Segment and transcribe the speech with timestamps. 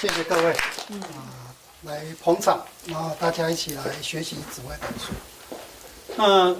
[0.00, 0.56] 谢谢各位，
[0.88, 1.52] 嗯啊，
[1.82, 5.12] 来捧场，然后大家一起来学习紫微斗数。
[6.16, 6.56] 那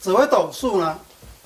[0.00, 0.98] 紫微斗数呢，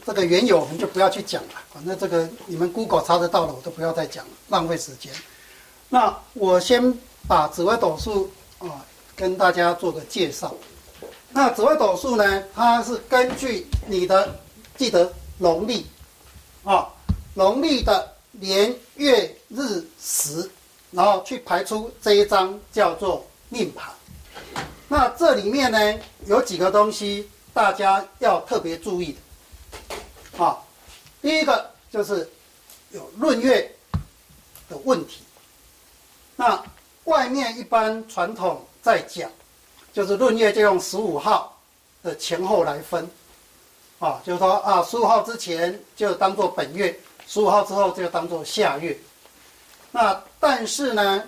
[0.06, 5.12] 这个缘由我们就不要去讲了，反正这个你们 Google 查得到的，我都不要再讲了，浪费时间。
[5.90, 8.82] 那我先把紫微斗数啊
[9.14, 10.54] 跟大家做个介绍。
[11.28, 14.34] 那紫微斗数呢，它是根据你的
[14.78, 15.86] 记得农历
[16.64, 16.88] 啊，
[17.34, 20.50] 农历的年月日时。
[20.94, 23.92] 然后去排出这一张叫做命盘。
[24.86, 29.16] 那这里面呢，有几个东西大家要特别注意
[30.38, 30.56] 的啊。
[31.20, 32.30] 第一个就是
[32.90, 33.74] 有闰月
[34.68, 35.22] 的问题。
[36.36, 36.62] 那
[37.04, 39.28] 外面一般传统在讲，
[39.92, 41.58] 就是闰月就用十五号
[42.02, 43.08] 的前后来分
[43.98, 48.96] 啊，就是说啊，十五号之前就当做本月，十五号之后就当做下月。
[49.94, 51.22] 那但是呢，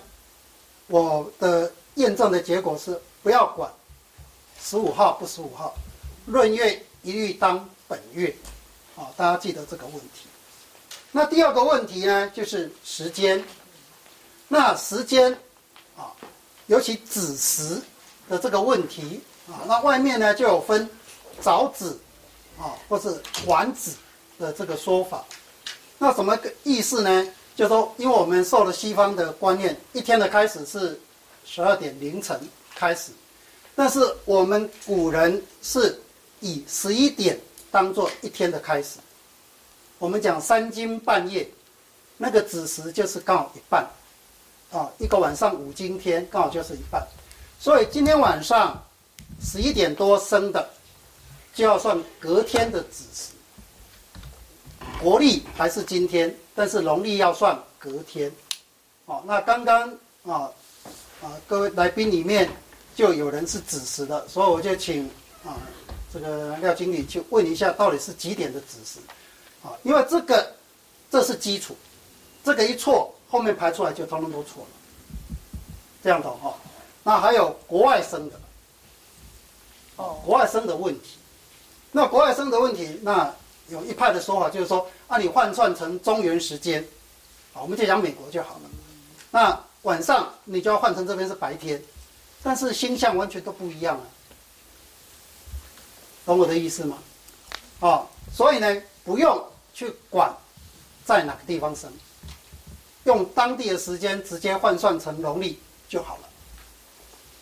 [0.87, 3.71] 我的验证的结果是不要管
[4.61, 5.73] 十五号不十五号，
[6.25, 8.35] 闰月一律当本月，
[8.97, 10.27] 啊，大家记得这个问题。
[11.13, 13.41] 那第二个问题呢，就是时间。
[14.49, 15.31] 那时间
[15.95, 16.11] 啊，
[16.65, 17.81] 尤其子时
[18.27, 20.89] 的这个问题啊，那外面呢就有分
[21.39, 21.97] 早子
[22.59, 23.95] 啊，或是晚子
[24.37, 25.23] 的这个说法。
[25.97, 27.33] 那什么个意思呢？
[27.57, 30.97] 就说，因为我们受了西方的观念，一天的开始是
[31.43, 32.39] 十二点凌晨
[32.75, 33.11] 开始，
[33.75, 35.99] 但是我们古人是
[36.39, 37.35] 以十一点
[37.71, 38.99] 当做一天的开始。
[39.97, 41.49] 我们讲三更半夜，
[42.15, 43.83] 那个子时就是刚好一半，
[44.71, 47.03] 啊，一个晚上五更天刚好就是一半，
[47.59, 48.79] 所以今天晚上
[49.41, 50.69] 十一点多生的，
[51.55, 53.31] 就要算隔天的子时。
[55.01, 58.31] 国历还是今天，但是农历要算隔天。
[59.05, 59.87] 哦，那刚刚
[60.25, 60.49] 啊
[61.21, 62.49] 啊各位来宾里面
[62.95, 65.07] 就有人是子时的，所以我就请
[65.45, 65.53] 啊
[66.11, 68.97] 这个廖经理去问一下，到底是几点的子时？
[69.63, 70.51] 啊，因为这个
[71.11, 71.75] 这是基础，
[72.43, 74.69] 这个一错，后面排出来就通通都错了。
[76.03, 76.55] 这样懂哈？
[77.03, 78.39] 那还有国外生的，
[79.97, 81.19] 哦，国外生的问题。
[81.91, 83.31] 那国外生的问题，那。
[83.69, 86.85] 有一派的说法就是说，啊，你换算成中原时间，
[87.53, 88.61] 好，我们就讲美国就好了。
[89.29, 91.81] 那晚上你就要换成这边是白天，
[92.41, 94.05] 但是星象完全都不一样啊，
[96.25, 96.97] 懂我的意思吗？
[97.79, 100.33] 哦，所以呢，不用去管
[101.05, 101.91] 在哪个地方生，
[103.03, 106.29] 用当地的时间直接换算成农历就好了。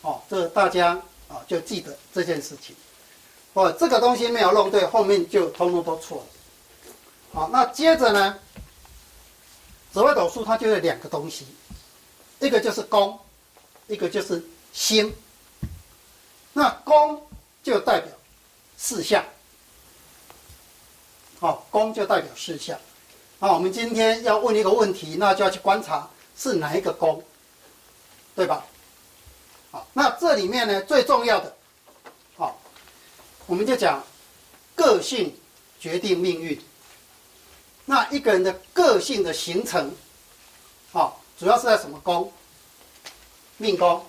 [0.02, 2.74] 哦，这大家啊就记得这件事情。
[3.56, 6.24] 哦，这个东西没有弄对，后面就通通都错了。
[7.32, 8.38] 好，那接着呢，
[9.90, 11.46] 紫微斗数它就有两个东西，
[12.38, 13.18] 一个就是宫，
[13.86, 15.10] 一个就是星。
[16.52, 17.26] 那宫
[17.62, 18.12] 就代表
[18.76, 19.24] 四象，
[21.40, 22.78] 好，宫就代表四象。
[23.38, 26.06] 那我们今天要问一个问题，那就要去观察
[26.36, 27.24] 是哪一个宫，
[28.34, 28.62] 对吧？
[29.70, 31.55] 好，那这里面呢，最重要的。
[33.46, 34.04] 我们就讲，
[34.74, 35.32] 个性
[35.78, 36.60] 决定命运。
[37.84, 39.94] 那一个人的个性的形成，
[40.92, 42.32] 啊，主要是在什么宫？
[43.56, 44.04] 命宫、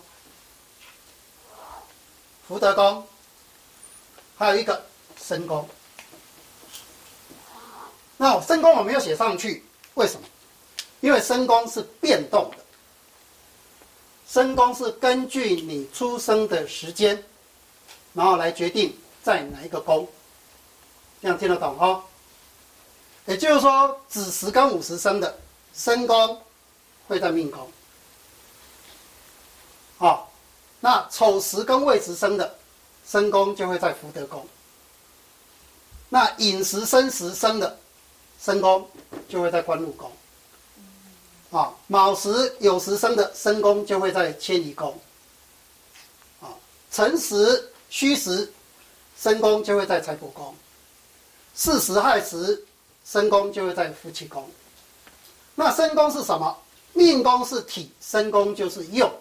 [2.47, 3.07] 福德宫，
[4.35, 4.83] 还有一个
[5.21, 5.69] 身宫。
[8.17, 10.27] 那身宫我没有写上去，为什么？
[11.01, 12.65] 因为身宫是变动的，
[14.27, 17.23] 身宫是根据你出生的时间，
[18.13, 18.97] 然后来决定。
[19.27, 20.07] 在哪一个宫？
[21.21, 22.01] 这样听得懂哦？
[23.25, 25.37] 也就是说，子时跟午时生的
[25.73, 26.41] 申宫
[27.09, 27.69] 会在命宫。
[29.97, 30.31] 好，
[30.79, 32.55] 那丑时跟未时生的
[33.05, 34.47] 申宫就会在福德宫。
[36.07, 37.77] 那寅时申时生的
[38.41, 38.89] 申宫
[39.27, 40.09] 就会在官禄宫。
[41.51, 42.29] 啊，卯时
[42.61, 44.97] 酉时生的申宫就会在迁移宫。
[46.39, 46.47] 啊，
[46.89, 48.49] 辰时戌时。
[49.19, 50.55] 身宫就会在财帛宫，
[51.55, 52.63] 巳时亥时，
[53.03, 54.47] 身宫就会在夫妻宫。
[55.55, 56.55] 那身宫是什么？
[56.93, 59.11] 命宫是体，身宫就是用。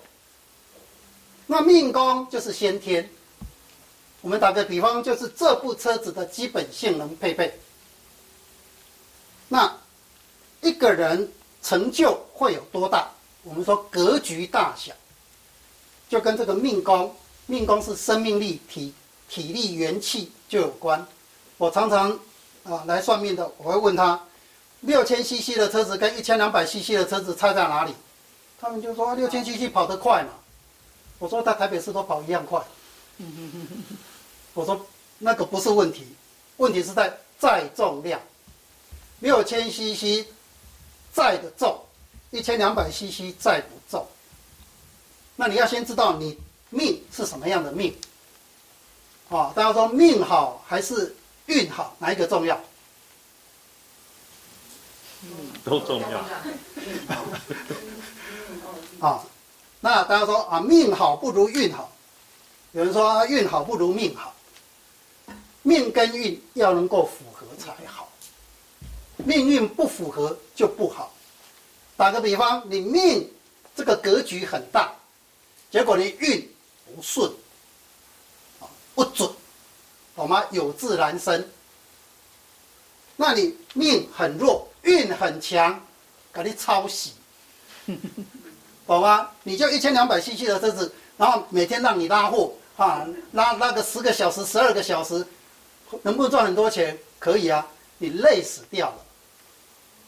[1.46, 3.08] 那命宫就是先天。
[4.20, 7.58] 我们打个比方，就是这部车子的基本性能配备。
[9.48, 9.72] 那
[10.60, 11.32] 一个人
[11.62, 13.08] 成就会有多大？
[13.44, 14.92] 我们说格局大小，
[16.08, 17.14] 就跟这个命宫，
[17.46, 18.92] 命宫是生命力体。
[19.28, 21.06] 体力元气就有关。
[21.58, 22.10] 我常常
[22.64, 24.20] 啊来算命的，我会问他，
[24.80, 27.94] 六千 CC 的车子跟一千两百 CC 的车子差在哪里？
[28.58, 30.30] 他们就说六千 cc 跑得快嘛。
[31.18, 32.62] 我说在台北市都跑一样快。
[34.54, 34.86] 我说
[35.18, 36.06] 那个不是问题，
[36.56, 38.20] 问题是在载重量。
[39.20, 40.26] 六千 cc
[41.12, 41.78] 载的重，
[42.30, 44.06] 一千两百 cc 载不重。
[45.36, 46.38] 那你要先知道你
[46.70, 47.94] 命是什么样的命。
[49.28, 51.14] 啊，大家说命好还是
[51.46, 52.60] 运好，哪一个重要？
[55.22, 55.30] 嗯，
[55.64, 56.24] 都重要。
[59.08, 59.24] 啊，
[59.80, 61.90] 那大家说啊，命好不如运好。
[62.72, 64.34] 有人说运好不如命好，
[65.62, 68.08] 命跟运要能够符合才好。
[69.16, 71.12] 命运不符合就不好。
[71.96, 73.28] 打个比方，你命
[73.74, 74.92] 这个格局很大，
[75.70, 76.48] 结果你运
[76.94, 77.34] 不顺，啊，
[78.96, 79.30] 不准，
[80.16, 80.42] 懂吗？
[80.50, 81.46] 有志难生。
[83.14, 85.80] 那你命很弱，运很强，
[86.32, 87.12] 给你抄袭，
[88.86, 89.30] 懂吗？
[89.44, 92.52] 你就一千两百 cc 的车子，然后每天让你拉货。
[92.76, 95.26] 啊，拉拉个十个小时、十二个小时，
[96.02, 96.98] 能不能赚很多钱？
[97.18, 97.66] 可以啊，
[97.96, 98.96] 你累死掉了。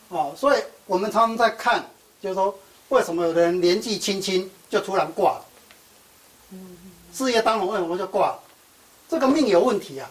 [0.08, 1.88] 哦，所以我们常常在看，
[2.20, 2.58] 就是说，
[2.90, 5.44] 为什么有的人年纪轻轻就突然挂了？
[7.14, 8.42] 事业当红为什么就挂了？
[9.08, 10.10] 这个命有问题啊，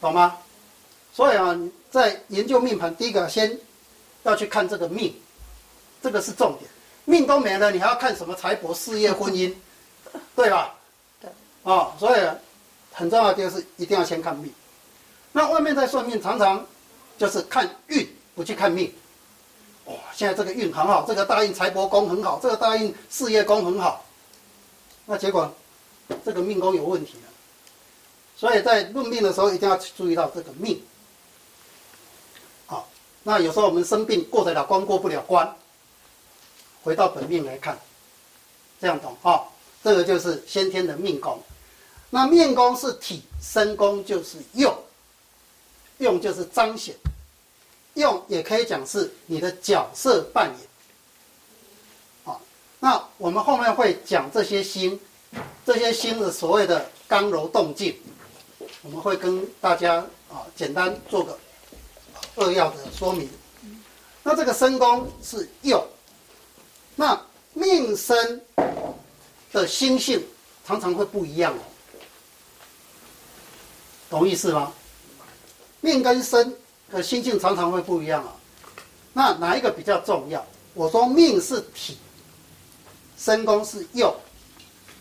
[0.00, 0.36] 懂吗？
[1.12, 1.58] 所以啊，
[1.90, 3.58] 在研究命盘，第一个先
[4.22, 5.14] 要去看这个命，
[6.02, 6.70] 这个是重点。
[7.06, 9.52] 命都没了，你还要看什么财帛、事业、婚姻？
[10.36, 10.74] 对吧？
[11.20, 11.30] 对，
[11.62, 12.20] 哦，所以
[12.92, 14.52] 很重要的就是一定要先看命。
[15.32, 16.64] 那外面在算命，常常
[17.18, 18.92] 就是看运，不去看命。
[19.86, 24.04] 哇，现在这个运很好，这个大运财帛宫很好，这个大运事业宫很好。
[25.06, 25.52] 那结果
[26.24, 27.28] 这个命宫有问题了。
[28.36, 30.82] 所以在论命的时候，一定要注意到这个命。
[32.66, 32.88] 好，
[33.22, 35.54] 那有时候我们生病过得了关，过不了关，
[36.82, 37.78] 回到本命来看，
[38.80, 39.44] 这样懂啊？
[39.82, 41.42] 这个就是先天的命宫，
[42.10, 44.74] 那命宫是体，身宫就是用，
[45.98, 46.94] 用就是彰显，
[47.94, 50.68] 用也可以讲是你的角色扮演。
[52.24, 52.40] 好，
[52.78, 55.00] 那我们后面会讲这些星，
[55.64, 57.96] 这些星的所谓的刚柔动静，
[58.82, 59.96] 我们会跟大家
[60.28, 61.38] 啊简单做个
[62.36, 63.28] 扼要的说明。
[64.22, 65.86] 那这个身宫是用，
[66.96, 67.20] 那
[67.54, 68.40] 命身。
[69.52, 70.24] 的星性
[70.64, 71.62] 常常会不一样哦，
[74.08, 74.72] 懂意思吗？
[75.80, 76.56] 命跟身
[76.88, 78.32] 的星性常常会不一样啊。
[79.12, 80.46] 那哪一个比较重要？
[80.72, 81.98] 我说命是体，
[83.18, 84.14] 身宫是用。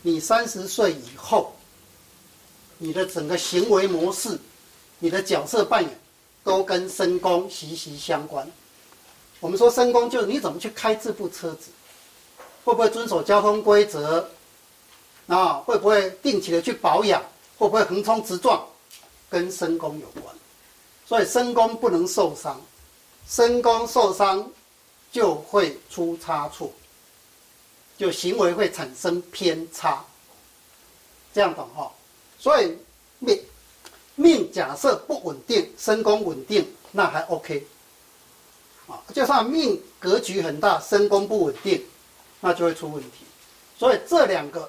[0.02, 1.54] 你三十岁以后，
[2.78, 4.40] 你的整个行为模式、
[5.00, 6.00] 你的角色扮演，
[6.44, 8.50] 都跟身宫息息相关。
[9.40, 11.70] 我们说身宫就是你怎么去开这部车子，
[12.64, 14.28] 会不会遵守交通规则？
[15.28, 17.22] 啊，会不会定期的去保养？
[17.58, 18.66] 会不会横冲直撞？
[19.30, 20.34] 跟身宫有关，
[21.06, 22.60] 所以身宫不能受伤，
[23.28, 24.50] 身宫受伤
[25.12, 26.72] 就会出差错，
[28.00, 30.04] 就行为会产生偏差。
[31.32, 31.92] 这样懂哈？
[32.40, 32.76] 所以
[33.20, 33.40] 命
[34.16, 37.68] 命假设不稳定，身宫稳定，那还 OK。
[38.88, 41.86] 啊，就算命格局很大，身宫不稳定，
[42.40, 43.26] 那就会出问题。
[43.78, 44.68] 所以这两个。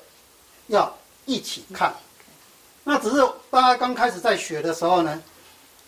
[0.67, 1.93] 要一起看，
[2.85, 3.17] 那只是
[3.51, 5.21] 大家刚开始在学的时候呢，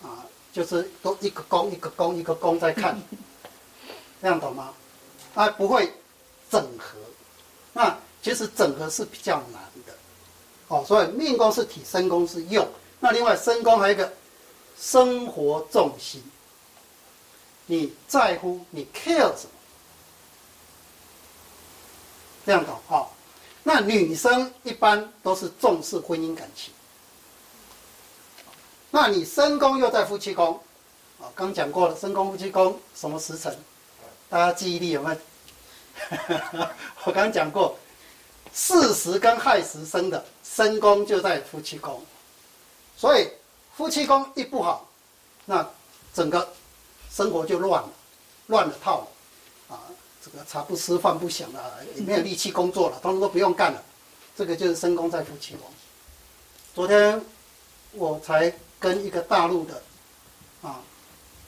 [0.01, 3.01] 啊，就是都一个宫一个宫一个宫在看，
[4.21, 4.73] 这样懂吗？
[5.35, 5.89] 啊，不会
[6.51, 6.97] 整合，
[7.73, 9.93] 那其实整合是比较难的，
[10.67, 12.67] 哦，所以命宫是体，身宫是用，
[12.99, 14.13] 那另外身宫还有一个
[14.79, 16.23] 生活重心，
[17.65, 19.49] 你在乎你 care 什么？
[22.45, 23.07] 这样懂啊？
[23.63, 26.73] 那女生一般都是重视婚姻感情，
[28.91, 30.59] 那你身宫又在夫妻宫，
[31.19, 33.57] 啊，刚讲过了，身宫夫妻宫什么时辰？
[34.29, 35.17] 大家记忆力有没有？
[37.05, 37.77] 我刚讲过，
[38.53, 42.01] 巳时跟亥时生的身宫就在夫妻宫，
[42.97, 43.27] 所以
[43.75, 44.87] 夫妻宫一不好，
[45.45, 45.67] 那
[46.13, 46.47] 整个
[47.11, 47.89] 生活就乱了，
[48.47, 49.75] 乱了套了。
[49.75, 49.79] 啊
[50.23, 53.83] 这个茶不思饭不想了，也没有力气工作了，通通都不用干了。
[54.37, 55.69] 这个就是身宫在夫妻宫。
[56.73, 57.21] 昨天
[57.91, 59.83] 我才跟一个大陆的
[60.61, 60.79] 啊，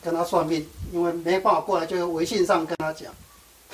[0.03, 3.13] 跟他算命，因为没办法过来，就微信上跟他讲，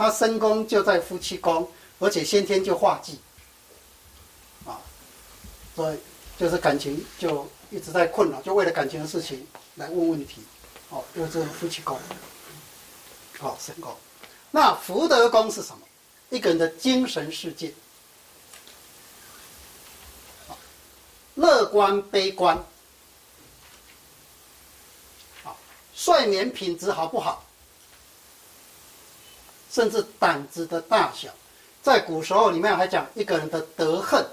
[0.01, 3.20] 他身宫就在夫妻宫，而且先天就化忌
[4.65, 4.81] 啊，
[5.75, 6.00] 所以
[6.39, 10.41] 就是感情就一直在困扰，就为了感情的事情来问问题。
[10.89, 12.00] 哦，就是夫妻宫，
[13.38, 13.96] 好身宫。
[14.50, 15.81] 那福德宫是什么？
[16.31, 17.72] 一个人的精神世界，
[21.36, 22.58] 乐观悲观，
[25.43, 25.53] 啊，
[25.93, 27.46] 睡眠品质好不好？
[29.71, 31.29] 甚至胆子的大小，
[31.81, 34.25] 在古时候里面还讲一个人的德恨、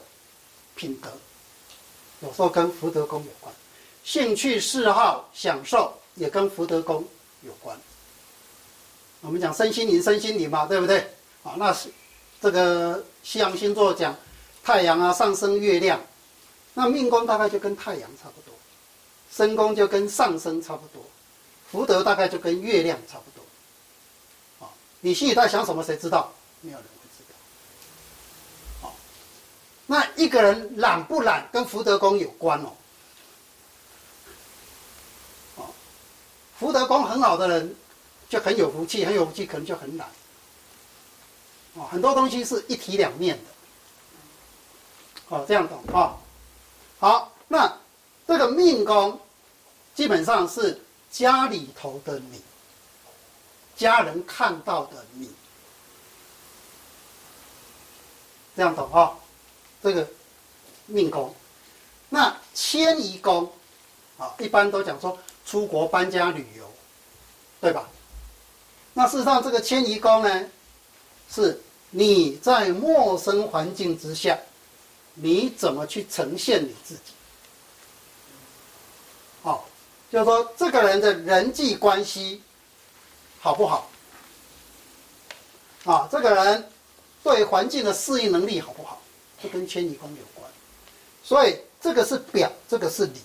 [0.75, 1.09] 品德，
[2.21, 3.55] 有时候跟福德宫有关。
[4.03, 7.05] 兴趣嗜好、享受也跟福德宫
[7.43, 7.79] 有关。
[9.21, 10.99] 我们讲身心灵，身心灵嘛，对不对？
[11.45, 11.89] 啊，那是
[12.41, 14.17] 这个西洋星座讲
[14.65, 16.01] 太阳啊、上升、月亮，
[16.75, 18.55] 那命宫大概就跟太阳差不多，
[19.31, 21.03] 身宫就跟上升差不多，
[21.71, 23.38] 福德大概就跟月亮差不多。
[25.09, 25.83] 你心里在想什么？
[25.83, 26.31] 谁知道？
[26.61, 27.35] 没有人会知道。
[28.83, 28.95] 好，
[29.87, 32.73] 那一个人懒不懒，跟福德宫有关哦。
[35.57, 35.65] 哦，
[36.59, 37.75] 福德宫很好的人，
[38.29, 40.07] 就很有福气，很有福气，可能就很懒。
[41.73, 43.45] 哦，很多东西是一体两面的。
[45.31, 46.19] 哦，这样懂啊？
[46.99, 47.75] 好，那
[48.27, 49.19] 这个命宫，
[49.95, 50.79] 基本上是
[51.11, 52.43] 家里头的你。
[53.79, 55.31] 家人看到的你，
[58.57, 59.17] 这样懂哈？
[59.81, 60.07] 这个
[60.87, 61.33] 命宫，
[62.09, 63.49] 那迁移宫
[64.19, 65.17] 啊，一般都讲说
[65.47, 66.69] 出国搬家旅游，
[67.61, 67.89] 对吧？
[68.95, 70.45] 那事实上，这个迁移宫呢，
[71.31, 74.37] 是你在陌生环境之下，
[75.15, 77.13] 你怎么去呈现你自己？
[79.45, 79.65] 好，
[80.11, 82.43] 就是说这个人的人际关系。
[83.49, 83.89] 好不好？
[85.87, 86.71] 啊，这个人
[87.23, 89.01] 对环境的适应能力好不好？
[89.43, 90.47] 这跟迁移宫有关。
[91.25, 93.23] 所以这个是表，这个是里。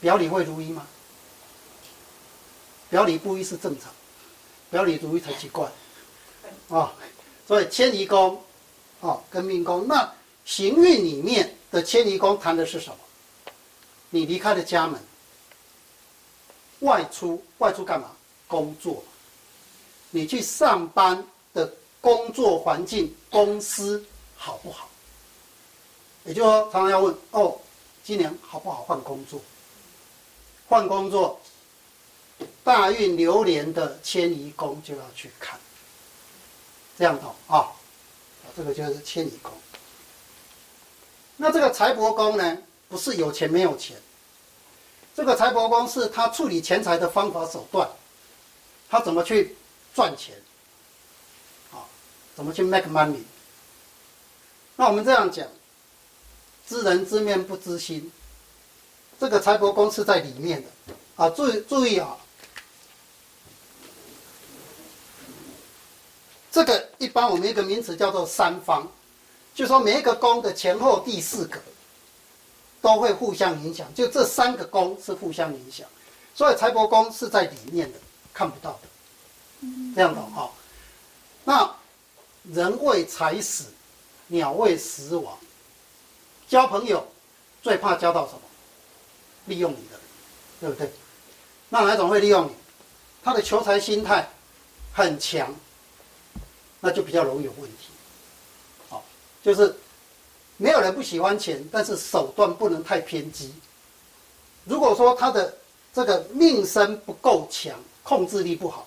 [0.00, 0.84] 表里会如一吗？
[2.90, 3.88] 表里不一是正常，
[4.68, 5.70] 表里如一才奇怪。
[6.70, 6.92] 啊，
[7.46, 8.42] 所以迁移宫，
[9.00, 9.86] 啊，跟命宫。
[9.86, 10.12] 那
[10.44, 12.96] 行运里面的迁移宫谈的是什么？
[14.10, 15.00] 你离开了家门。
[16.80, 18.10] 外出，外出干嘛？
[18.46, 19.02] 工作。
[20.10, 21.70] 你去上班的
[22.00, 24.04] 工作环境，公司
[24.36, 24.88] 好不好？
[26.24, 27.58] 也就是说，常常要问哦，
[28.02, 29.40] 今年好不好换工作？
[30.68, 31.40] 换工作，
[32.62, 35.58] 大运流年的迁移宫就要去看。
[36.98, 37.68] 这样懂啊？
[38.56, 39.52] 这个就是迁移宫。
[41.36, 42.58] 那这个财帛宫呢？
[42.88, 43.96] 不是有钱没有钱。
[45.18, 47.90] 这个财帛宫是他处理钱财的方法手段，
[48.88, 49.56] 他怎么去
[49.92, 50.32] 赚钱，
[51.72, 51.82] 啊，
[52.36, 53.24] 怎么去 make money？
[54.76, 55.44] 那我们这样讲，
[56.68, 58.12] 知人知面不知心，
[59.18, 62.16] 这个财帛宫是在里面的，啊，注意注意啊，
[66.52, 68.86] 这个一般我们一个名词叫做三方，
[69.52, 71.58] 就说每一个宫的前后第四格。
[72.80, 75.86] 都会互相影响，就这三个宫是互相影响，
[76.34, 77.98] 所以财帛宫是在里面的，
[78.32, 80.50] 看不到的，这样的哈。
[81.44, 81.74] 那
[82.44, 83.64] 人为财死，
[84.28, 85.36] 鸟为食亡。
[86.46, 87.06] 交朋友
[87.62, 88.40] 最怕交到什么？
[89.46, 89.98] 利用你的，
[90.60, 90.90] 对不对？
[91.68, 92.52] 那哪种会利用你？
[93.24, 94.28] 他的求财心态
[94.92, 95.54] 很强，
[96.80, 97.88] 那就比较容易有问题。
[98.88, 99.04] 好，
[99.42, 99.76] 就是。
[100.58, 103.54] 没有人不喜欢钱，但是手段不能太偏激。
[104.64, 105.56] 如果说他的
[105.94, 108.86] 这个命身不够强，控制力不好，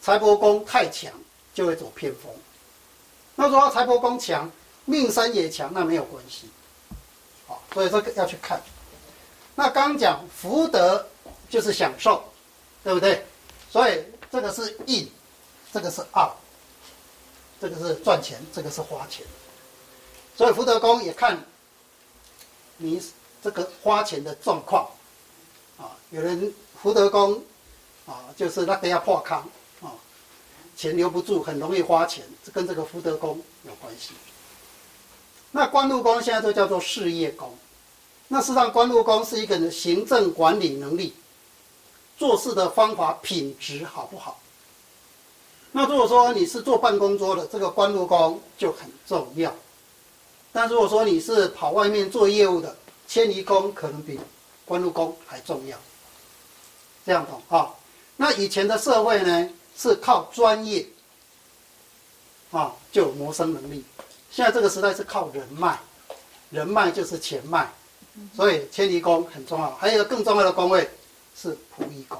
[0.00, 1.12] 财帛宫太强，
[1.54, 2.32] 就会走偏锋。
[3.34, 4.50] 那如果财帛宫强，
[4.86, 6.48] 命身也强，那没有关系。
[7.46, 8.60] 好，所以这个要去看。
[9.54, 11.06] 那刚讲福德
[11.50, 12.24] 就是享受，
[12.82, 13.24] 对不对？
[13.70, 15.06] 所以这个是印，
[15.72, 16.26] 这个是二，
[17.60, 19.26] 这个是赚钱，这个是花钱。
[20.36, 21.38] 所以福德宫也看
[22.78, 23.00] 你
[23.42, 24.88] 这个花钱的状况，
[25.78, 27.42] 啊，有人福德宫
[28.06, 29.48] 啊，就是那个要破康
[29.80, 29.92] 啊，
[30.76, 34.12] 钱留不住，很容易花钱，这跟这个福德宫有关系。
[35.50, 37.54] 那官禄宫现在都叫做事业宫，
[38.28, 41.14] 那事实上官禄宫是一个人行政管理能力、
[42.16, 44.40] 做事的方法品质好不好？
[45.72, 49.54] 那如果说你是坐办公桌的，这个官禄宫就很重要。
[50.52, 52.76] 但如果说你是跑外面做业务的，
[53.08, 54.20] 迁移宫可能比
[54.64, 55.78] 官禄宫还重要。
[57.04, 57.70] 这样懂啊？
[58.16, 60.86] 那以前的社会呢，是靠专业
[62.50, 63.82] 啊，就有谋生能力。
[64.30, 65.78] 现在这个时代是靠人脉，
[66.50, 67.68] 人脉就是钱脉，
[68.36, 69.70] 所以迁移宫很重要。
[69.76, 70.88] 还有一个更重要的宫位
[71.34, 72.18] 是仆役宫，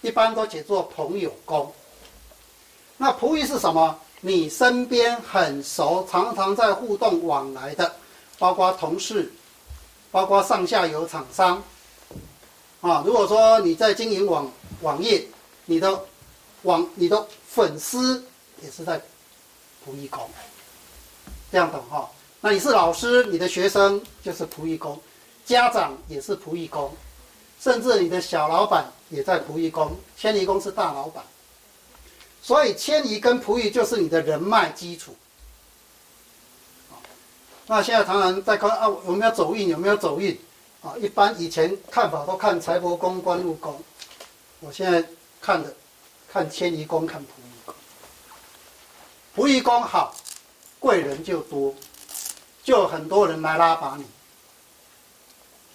[0.00, 1.72] 一般都解作朋友宫
[2.96, 4.00] 那仆役是什么？
[4.20, 7.94] 你身边很熟，常常在互动往来的，
[8.38, 9.32] 包括同事，
[10.10, 11.62] 包括上下游厂商。
[12.80, 14.50] 啊，如果说你在经营网
[14.82, 15.24] 网页，
[15.64, 16.00] 你的
[16.62, 18.24] 网你的粉丝
[18.62, 19.00] 也是在
[19.84, 20.28] 仆役工，
[21.50, 22.08] 这样懂哈？
[22.40, 25.00] 那你是老师，你的学生就是仆役工，
[25.44, 26.92] 家长也是仆役工，
[27.60, 31.24] 甚至你的小老板也在仆役工，千里工是大老板。
[32.46, 35.16] 所以迁移跟仆役就是你的人脉基础。
[37.66, 39.66] 那现在常常在看啊，有没有走运？
[39.66, 40.38] 有没有走运？
[40.80, 43.82] 啊，一般以前看法都看财帛宫、官禄宫，
[44.60, 45.04] 我现在
[45.40, 45.74] 看的
[46.32, 47.74] 看迁移宫、看仆役宫。
[49.34, 50.14] 仆役宫好，
[50.78, 51.74] 贵人就多，
[52.62, 54.04] 就很多人来拉拔你。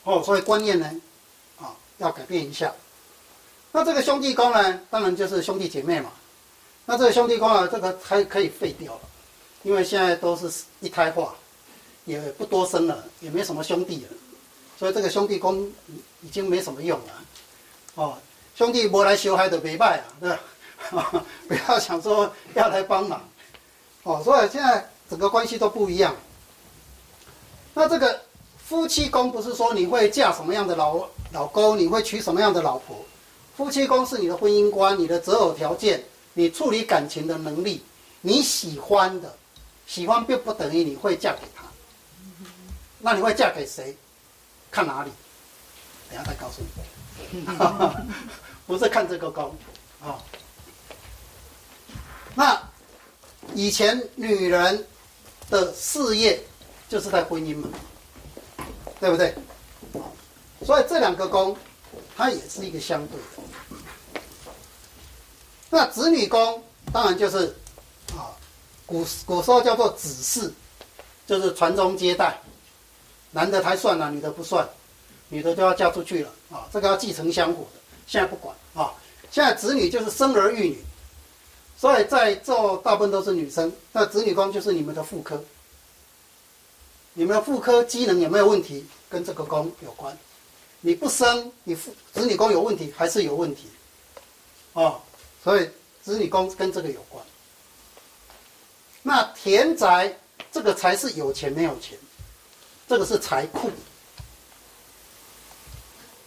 [0.06, 0.90] 哦，所以观念呢，
[1.60, 2.74] 啊，要改变一下。
[3.74, 6.10] 那这个兄弟宫呢，当然就是兄弟姐妹嘛。
[6.86, 9.02] 那这个兄弟宫啊，这个还可以废掉了，
[9.64, 11.34] 因为现在都是一胎化，
[12.06, 14.10] 也不多生了，也没什么兄弟了，
[14.78, 15.72] 所以这个兄弟宫
[16.22, 17.06] 已经没什么用了。
[17.96, 18.18] 哦，
[18.56, 20.30] 兄弟不来修还得没拜啊，对
[20.98, 21.24] 吧？
[21.48, 23.22] 不要想说要来帮忙。
[24.04, 26.16] 哦，所以现在整个关系都不一样。
[27.74, 28.20] 那这个
[28.58, 32.98] 夫妻宫不是说你会嫁什么样的老老公，你会娶什么样的老婆？
[33.56, 36.04] 夫妻宫是你的婚姻观，你的择偶条件。
[36.34, 37.84] 你处理感情的能力，
[38.22, 39.36] 你喜欢的，
[39.86, 41.64] 喜欢并不等于你会嫁给他。
[43.00, 43.96] 那你会嫁给谁？
[44.70, 45.12] 看哪里？
[46.10, 47.46] 等下再告诉你。
[48.68, 49.56] 不是看这个宫
[50.02, 50.22] 啊。
[52.36, 52.62] 那
[53.54, 54.88] 以前女人
[55.50, 56.42] 的事业
[56.88, 57.70] 就是在婚姻门，
[59.00, 59.36] 对不对？
[60.66, 61.58] 所以这两个宫，
[62.16, 63.44] 它也是一个相对的。
[65.74, 66.62] 那子女宫
[66.92, 67.56] 当然就是，
[68.12, 68.36] 啊，
[68.86, 70.52] 古古时候叫做子嗣，
[71.26, 72.38] 就是传宗接代，
[73.32, 74.68] 男的才算了，女的不算，
[75.30, 78.92] 女的就要嫁出去了啊，这个要继承香火的，现在不管啊，
[79.32, 80.84] 现在子女就是生儿育女，
[81.78, 85.42] 所以在座大部分都是女生，那子女宫就是你们的妇科，
[87.14, 90.18] 你们的妇科机能有没有问题，跟这个宫有关，
[90.82, 93.70] 你不生，你妇子女宫有问题还是有问题，
[94.74, 95.00] 啊。
[95.44, 95.70] 所以
[96.04, 97.24] 子女宫跟这个有关。
[99.04, 100.16] 那田宅
[100.52, 101.98] 这个才是有钱没有钱，
[102.88, 103.72] 这个是财库。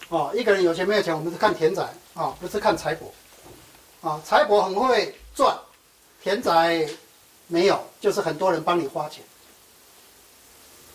[0.08, 1.82] 哦，一个人有钱没有钱，我们是看田宅
[2.14, 3.04] 啊，不是看财帛。
[4.00, 5.56] 啊，财帛很会赚，
[6.22, 6.88] 田宅
[7.46, 9.24] 没有，就是很多人帮你花钱，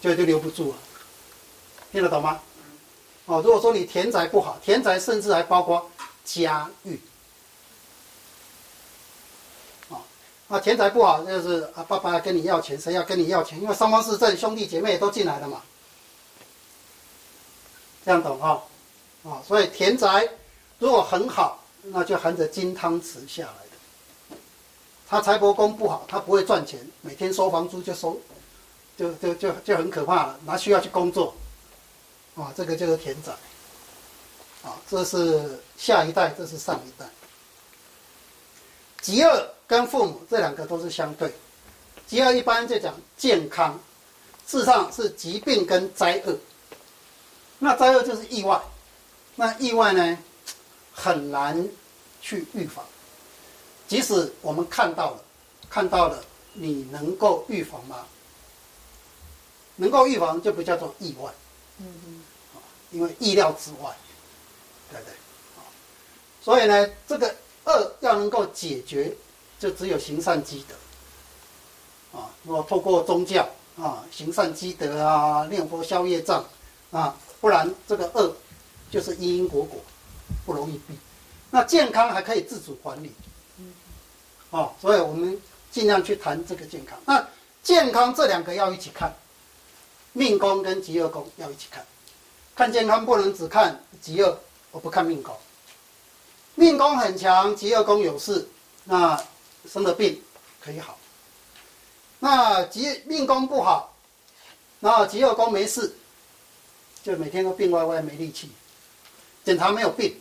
[0.01, 0.77] 就就留不住了。
[1.91, 2.39] 听得懂吗？
[3.25, 5.89] 哦，如果说你田宅不好，田宅甚至还包括
[6.23, 6.99] 家运。
[10.49, 13.62] 啊，钱财不好，就是啊，爸爸跟你要钱，谁要跟你要钱？
[13.62, 15.62] 因为双方是正，兄弟姐妹都进来了嘛，
[18.03, 18.63] 这样懂哈？
[19.23, 20.27] 啊，所以田宅
[20.79, 23.63] 如果很好，那就含着金汤匙下来
[24.31, 24.38] 的。
[25.07, 28.19] 他财帛宫不好，他不会赚钱，每天收房租就收，
[28.97, 31.35] 就就就就很可怕了，哪需要去工作？
[32.35, 33.31] 啊，这个就是田宅。
[34.63, 37.07] 啊，这是下一代，这是上一代。
[38.99, 41.32] 疾厄跟父母这两个都是相对，
[42.08, 43.79] 疾厄一般就讲健康，
[44.47, 46.36] 事实上是疾病跟灾厄。
[47.60, 48.60] 那灾厄就是意外，
[49.36, 50.17] 那意外呢
[50.91, 51.69] 很难
[52.19, 52.84] 去预防，
[53.88, 55.23] 即使我们看到了，
[55.69, 56.19] 看到了，
[56.53, 58.08] 你能够预防吗？
[59.75, 61.32] 能够预防就不叫做意外，
[61.77, 62.21] 嗯嗯，
[62.89, 63.95] 因为意料之外，
[64.91, 65.13] 对不对？
[66.41, 67.36] 所以呢，这个。
[67.65, 69.13] 恶要能够解决，
[69.60, 76.43] 就只有行善积德，啊，如果透过宗教啊，行善积德啊，念佛消业障
[76.91, 78.34] 啊，不然这个恶
[78.89, 79.82] 就是因因果果，
[80.45, 80.98] 不容易避。
[81.52, 83.12] 那健康还可以自主管理，
[84.52, 85.39] 哦，所以我们
[85.72, 86.98] 尽量去谈这个健康。
[87.06, 87.28] 那
[87.62, 89.13] 健康这两个要一起看，
[90.13, 91.86] 命宫跟极恶宫要一起看，
[92.56, 94.39] 看健康不能只看极恶，
[94.72, 95.36] 我不看命宫。
[96.56, 98.48] 命宫很强，极恶宫有事，
[98.84, 99.22] 那
[99.71, 100.21] 生的病
[100.60, 100.97] 可以好。
[102.19, 103.93] 那疾命宫不好，
[104.79, 105.95] 然后疾厄宫没事，
[107.03, 108.49] 就每天都病歪歪，没力气。
[109.43, 110.19] 检查没有病，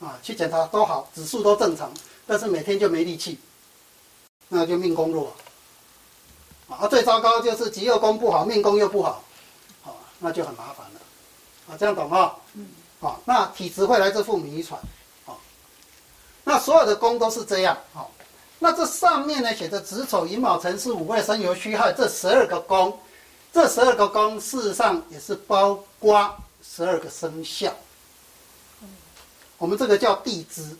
[0.00, 1.92] 啊，去检查都好，指数都正常，
[2.26, 3.38] 但是每天就没力气，
[4.48, 5.32] 那就命宫弱。
[6.68, 9.22] 啊，最糟糕就是疾厄宫不好，命宫又不好，
[9.84, 11.00] 啊，那就很麻烦了。
[11.68, 12.34] 啊，这样懂吗？
[12.54, 12.68] 嗯。
[13.00, 14.80] 啊，那体质会来自父母遗传。
[16.44, 18.10] 那所有的宫都是这样，好，
[18.62, 22.96] 那这上面呢写着子丑寅卯辰巳午未申酉戌亥这十二个宫，
[23.52, 27.74] 这十二个宫事实上也是包括十二个生肖。
[29.58, 30.76] 我们这个叫地支，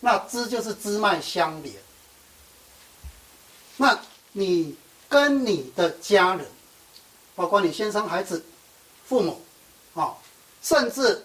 [0.00, 1.72] 那支就是支脉相连。
[3.76, 3.96] 那
[4.32, 4.74] 你
[5.08, 6.44] 跟你的家人，
[7.36, 8.44] 包括你先生、孩子、
[9.06, 9.40] 父母，
[9.94, 10.16] 啊，
[10.64, 11.24] 甚至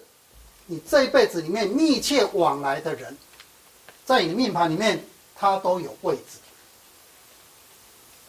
[0.67, 3.17] 你这一辈子里面密切往来的人，
[4.05, 5.03] 在你的命盘里面，
[5.51, 6.39] 他都有位置。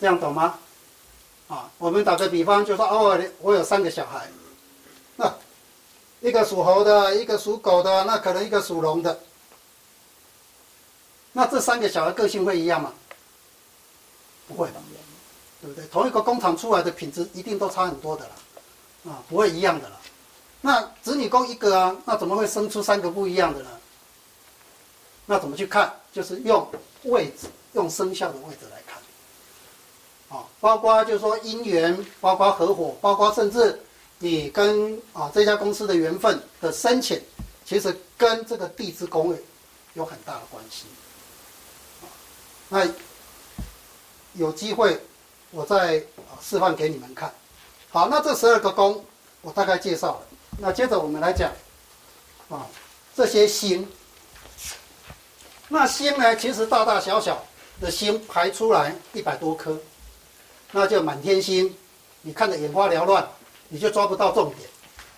[0.00, 0.58] 这样懂吗？
[1.46, 4.28] 啊，我们打个比方，就说哦，我有三个小孩，
[5.14, 5.32] 那
[6.20, 9.20] 一个属猴的，一个属狗的，那可能一个属龙的，
[11.32, 12.92] 那这三个小孩个性会一样吗？
[14.48, 14.80] 不会吧，
[15.62, 15.86] 对不对？
[15.86, 19.96] 同一个工厂出来的品质一定都差很多的啦，啊，不会一样的啦。
[20.60, 23.70] 那子女宫一个啊，那怎么会生出三个不一样的呢？
[25.26, 25.94] 那怎么去看？
[26.12, 26.66] 就是用
[27.04, 30.38] 位置，用生肖的位置来看。
[30.38, 33.80] 啊，包括就是说姻缘，包括合伙，包括甚至
[34.18, 37.22] 你跟啊这家公司的缘分的深浅，
[37.64, 39.36] 其实跟这个地支宫位
[39.94, 40.84] 有很大的关系。
[42.68, 42.88] 那。
[44.36, 45.00] 有机会，
[45.52, 46.02] 我再
[46.42, 47.32] 示范给你们看。
[47.88, 49.04] 好，那这十二个宫，
[49.42, 50.22] 我大概介绍了。
[50.58, 51.52] 那接着我们来讲，
[52.48, 52.66] 啊，
[53.14, 53.88] 这些星。
[55.74, 57.36] 那星呢，其实大大小小
[57.80, 59.76] 的星排出来一百多颗，
[60.70, 61.74] 那就满天星，
[62.22, 63.26] 你看得眼花缭乱，
[63.68, 64.70] 你就抓不到重点。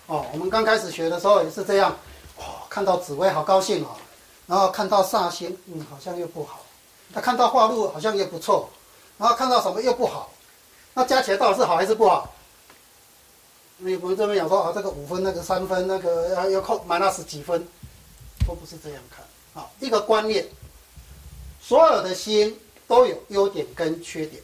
[0.07, 1.95] 哦，我们刚开始学的时候也是这样，
[2.37, 3.89] 哦，看到紫微好高兴哦，
[4.47, 6.65] 然后看到煞星，嗯，好像又不好。
[7.13, 8.67] 那看到化禄好像又不错。
[9.19, 10.31] 然后看到什么又不好，
[10.95, 12.33] 那加起来到底是好还是不好？
[13.77, 17.63] 你我们这边讲说啊，这个五分，那个三分，那个要要扣 minus 几分，
[18.47, 19.23] 都不是这样看
[19.57, 19.67] 啊。
[19.79, 20.47] 一个观念，
[21.61, 24.41] 所有的星都有优点跟缺点，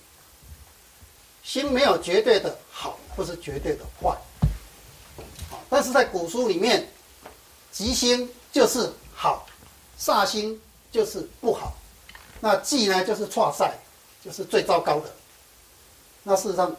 [1.43, 4.17] 星没有绝对的好或是绝对的坏，
[5.69, 6.85] 但是在古书里面，
[7.71, 9.45] 吉星就是好，
[9.99, 10.59] 煞星
[10.91, 11.73] 就是不好，
[12.39, 13.77] 那忌呢就是错赛。
[14.23, 15.13] 就是最糟糕的。
[16.23, 16.73] 那事实上，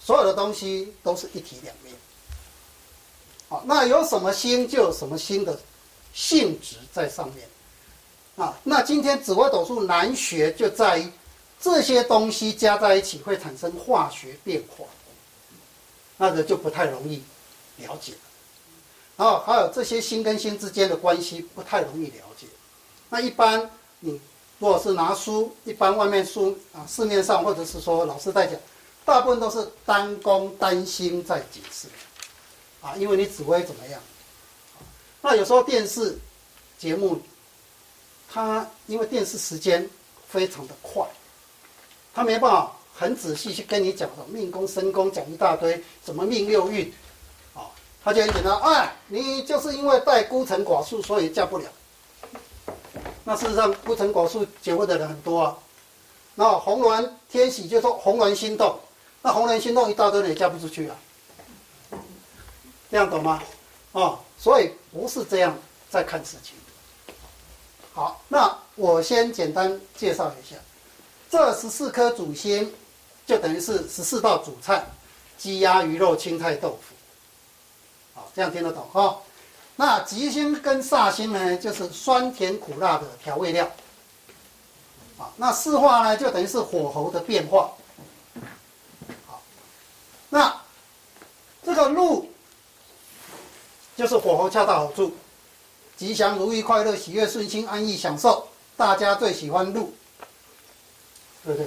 [0.00, 1.92] 所有的东西都是一体两面。
[3.48, 5.58] 好，那有什么星就有什么星的
[6.14, 7.48] 性质在上面。
[8.36, 11.10] 啊，那今天紫微斗数难学就在于
[11.60, 14.84] 这些东西加在一起会产生化学变化，
[16.16, 17.22] 那个就不太容易
[17.78, 18.18] 了解了。
[19.16, 22.46] 然后还有这些星跟星之间的关系不太容易了解。
[23.08, 23.70] 那一般
[24.00, 24.20] 你。
[24.58, 28.58] 如果是拿书，一般外面书啊，市面上或者是说老师在讲，
[29.04, 31.88] 大部分都是单宫单星在解释，
[32.80, 34.00] 啊，因为你紫微怎么样？
[35.20, 36.18] 那有时候电视
[36.78, 37.20] 节目，
[38.36, 39.88] 他因为电视时间
[40.28, 41.02] 非常的快，
[42.12, 46.92] 他没办法很仔细去跟你讲什么命宫、身宫，讲一大堆，什么命六运，
[47.54, 47.64] 啊，
[48.04, 51.64] 他就很简单，哎，你就是因为带孤城寡宿，所以嫁不了。
[53.24, 55.56] 那事实上，孤城寡宿结婚的人很多啊。
[56.34, 58.78] 那红鸾天喜就说红鸾心动，
[59.22, 60.96] 那红鸾心动一大堆人也嫁不出去啊。
[62.90, 63.42] 这样懂吗？
[63.92, 65.56] 哦，所以不是这样
[65.88, 66.52] 在看事情。
[67.96, 70.54] 好，那我先简单介绍一下，
[71.30, 72.70] 这十四颗主星
[73.24, 74.84] 就等于是十四道主菜：
[75.38, 76.94] 鸡鸭鱼肉青菜豆腐。
[78.14, 79.18] 好，这样听得懂哈？
[79.76, 83.66] 那吉星跟煞星呢，就是酸甜苦辣的调味料。
[85.16, 87.72] 好，那四化呢，就等于是火候的变化。
[89.26, 89.40] 好，
[90.28, 90.54] 那
[91.64, 92.30] 这个路
[93.96, 95.10] 就是火候恰到好处，
[95.96, 99.94] 吉祥如意、快乐、喜悦、顺心、安逸、享受，大家最喜欢禄，
[101.42, 101.66] 对不对？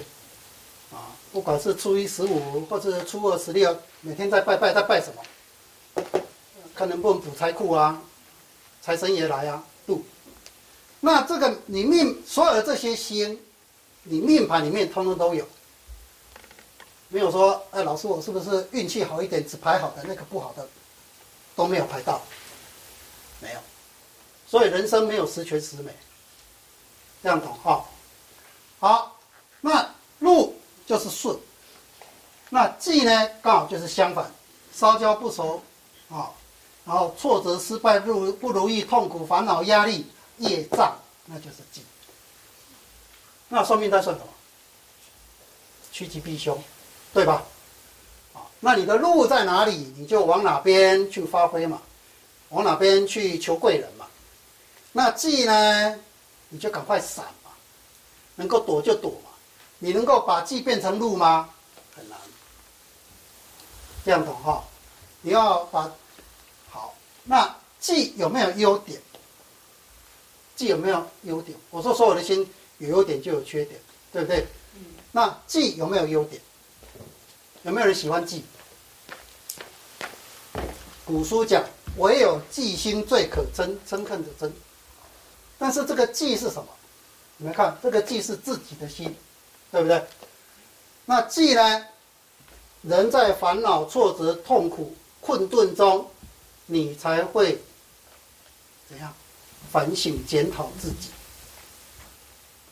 [0.92, 6.22] 啊，不管是初一十五，或者初二十六，每天在拜拜，在拜什么？
[6.76, 8.02] 看能不能补财库啊，
[8.82, 10.06] 财神爷来啊，度。
[11.00, 13.40] 那这个你命所有的这些星，
[14.04, 15.46] 你命盘里面通通都有，
[17.08, 20.68] 没有说哎，老师我是不是运气好一点，只排好的那个不好的
[21.56, 22.22] 都没有排到，
[23.40, 23.60] 没有。
[24.50, 25.92] 所以人生没有十全十美，
[27.22, 27.86] 这样懂哈？
[28.80, 29.20] 好，
[29.62, 31.38] 那路就是顺，
[32.50, 34.32] 那忌呢刚好就是相反，
[34.74, 35.62] 烧焦不熟
[36.10, 36.32] 啊。
[36.86, 40.08] 然后挫折、失败、不不如意、痛苦、烦恼、压力、
[40.38, 41.84] 业障，那就是忌。
[43.50, 44.28] 那算命在算什么？
[45.92, 46.60] 趋吉避凶，
[47.14, 47.44] 对吧？
[48.34, 51.80] 啊那你的路在哪里，你就往哪边去发挥嘛，
[52.50, 53.88] 往哪边去求贵人。
[54.92, 56.00] 那忌呢，
[56.50, 57.52] 你就赶快闪嘛。
[58.36, 59.30] 能够躲就躲嘛。
[59.80, 61.50] 你能够把忌变成路吗？
[61.96, 62.18] 很难。
[64.04, 64.64] 这样懂哈？
[65.22, 65.92] 你要把
[66.70, 69.02] 好，那忌有没有优点？
[70.56, 71.58] 忌有没有优点？
[71.70, 73.80] 我说所有的心有优点就有缺点，
[74.12, 74.48] 对不对？
[75.12, 76.42] 那忌有没有优点？
[77.64, 78.44] 有没有人喜欢忌？
[81.06, 81.64] 古书讲，
[81.98, 84.52] 唯有忌心最可憎，憎恨的憎。
[85.60, 86.66] 但是这个忌是什么？
[87.38, 89.16] 你们看，这个忌是自己的心，
[89.72, 90.04] 对不对？
[91.06, 91.86] 那忌呢？
[92.82, 96.10] 人在烦恼、挫折、痛苦、困顿中，
[96.66, 97.62] 你才会
[98.88, 99.14] 怎样
[99.70, 101.10] 反省、检讨自己。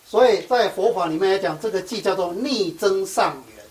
[0.10, 3.66] 所以在佛法里面来讲，这个忌叫做逆增上缘。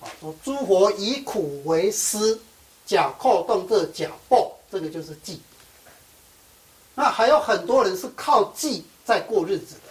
[0.00, 2.38] 啊，说诸佛以苦为师，
[2.86, 5.40] 假扣动这假报，这个就是忌。
[6.98, 9.82] 那还有很多人是靠记在过日子的，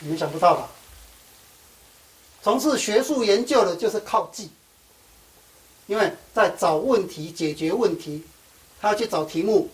[0.00, 0.68] 你们想不到吧？
[2.42, 4.50] 从事学术研究的，就是靠记，
[5.86, 8.24] 因为在找问题、解决问题，
[8.80, 9.70] 他要去找题目，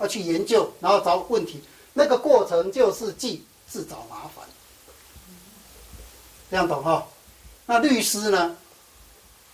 [0.00, 4.44] 要去研究，然后找问题，那个过程就是记，自找麻烦。
[6.50, 7.06] 这样懂哈？
[7.66, 8.56] 那律师呢？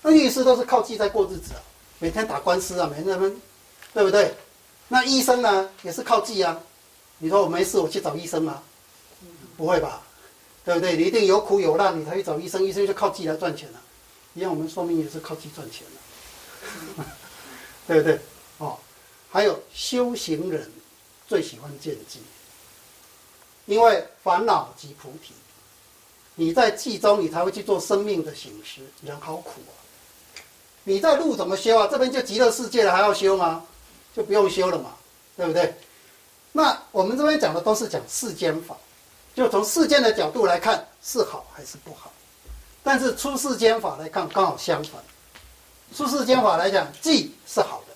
[0.00, 1.60] 那律师都是靠记在过日子啊，
[1.98, 3.38] 每天打官司啊，每天他们，
[3.92, 4.34] 对不对？
[4.94, 6.56] 那医生呢，也是靠忌啊。
[7.18, 8.62] 你说我没事，我去找医生吗？
[9.56, 10.00] 不会吧？
[10.64, 10.96] 对不对？
[10.96, 13.80] 你一定有苦有难，你才去找医生，医生就靠忌来赚钱了。
[14.34, 15.84] 一样，我们说明也是靠忌赚钱
[16.96, 17.04] 了，
[17.88, 18.20] 对不对？
[18.58, 18.78] 哦，
[19.32, 20.70] 还有修行人
[21.26, 22.20] 最喜欢见忌，
[23.66, 25.34] 因为烦恼即菩提。
[26.36, 28.80] 你在忌中，你才会去做生命的醒思。
[29.04, 29.74] 人好苦啊！
[30.84, 31.88] 你在路怎么修啊？
[31.90, 33.64] 这边就极乐世界了，还要修吗？
[34.14, 34.92] 就不用修了嘛，
[35.36, 35.74] 对不对？
[36.52, 38.76] 那我们这边讲的都是讲世间法。
[39.34, 42.12] 就从世间的角度来看，是好还是不好？
[42.84, 45.02] 但是出世间法来看，刚好相反。
[45.92, 47.94] 出世间法来讲，忌是好的，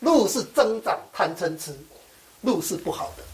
[0.00, 1.74] 路是增长贪嗔痴，
[2.42, 3.24] 路是不好的。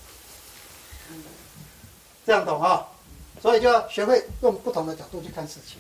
[2.24, 2.86] 这样懂啊？
[3.42, 5.78] 所以就要学会用不同的角度去看事情。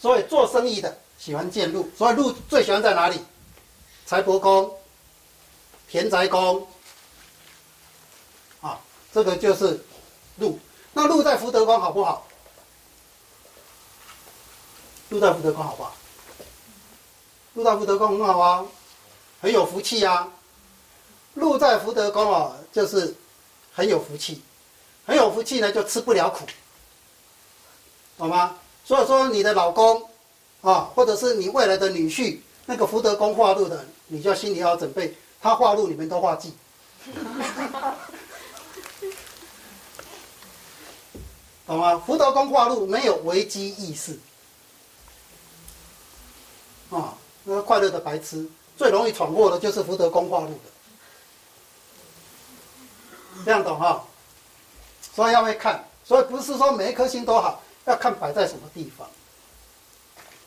[0.00, 3.20] 所以做生意的喜欢见路，所以路最喜欢在哪里？
[4.08, 4.74] 财帛宫、
[5.86, 6.66] 田宅宫。
[8.62, 8.80] 啊
[9.12, 9.78] 这个就是
[10.38, 10.58] 禄，
[10.94, 12.26] 那禄在福德宫好不好？
[15.10, 15.94] 禄在福德宫好不好？
[17.52, 18.64] 禄在福德宫很好啊，
[19.42, 20.26] 很有福气啊。
[21.34, 23.14] 禄在福德宫啊，就是
[23.74, 24.40] 很有福气，
[25.04, 26.46] 很有福气呢，就吃不了苦，
[28.16, 28.56] 懂吗？
[28.86, 30.08] 所以说你的老公
[30.62, 36.52] 啊，或者是你未来的女婿，那个福德宫化禄的，你就要心里要准备，他化禄，你们都化忌。
[41.66, 42.02] 懂吗？
[42.04, 44.18] 福德宫化禄没有危机意识，
[46.90, 50.60] 啊，那快乐的白痴最容易闯祸的就是福德宫化禄的，
[53.44, 54.02] 这样懂哈？
[55.14, 59.06] 所以要会看，所以不是说每一颗星都好，要看摆在什么地方。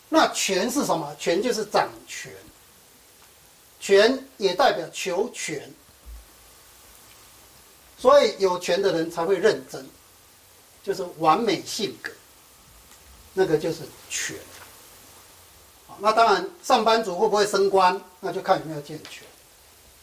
[0.10, 1.15] 那权是什么？
[1.19, 2.34] 权就是掌权，
[3.82, 5.70] 权也代表求权，
[7.98, 9.86] 所以有权的人才会认真。
[10.84, 12.12] 就是完美性格，
[13.36, 14.36] 那个就是权。
[16.00, 19.24] 那当然，上班族会不会升官，那就看有没有见权。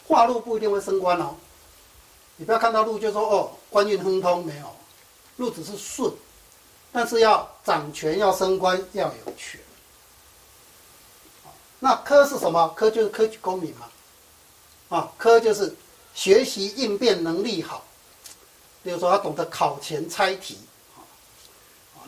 [0.07, 1.35] 化禄不一定会升官哦。
[2.37, 4.77] 你不要看到禄就说哦，官运亨通，没有，
[5.39, 6.13] 禄只是顺，
[6.93, 9.61] 但是要掌权，要升官，要有权。
[11.79, 12.69] 那科是什么？
[12.77, 14.97] 科就是科举功名嘛。
[14.97, 15.75] 啊，科就是
[16.15, 17.85] 学习应变能力好，
[18.83, 20.59] 比如说他懂得考前猜题。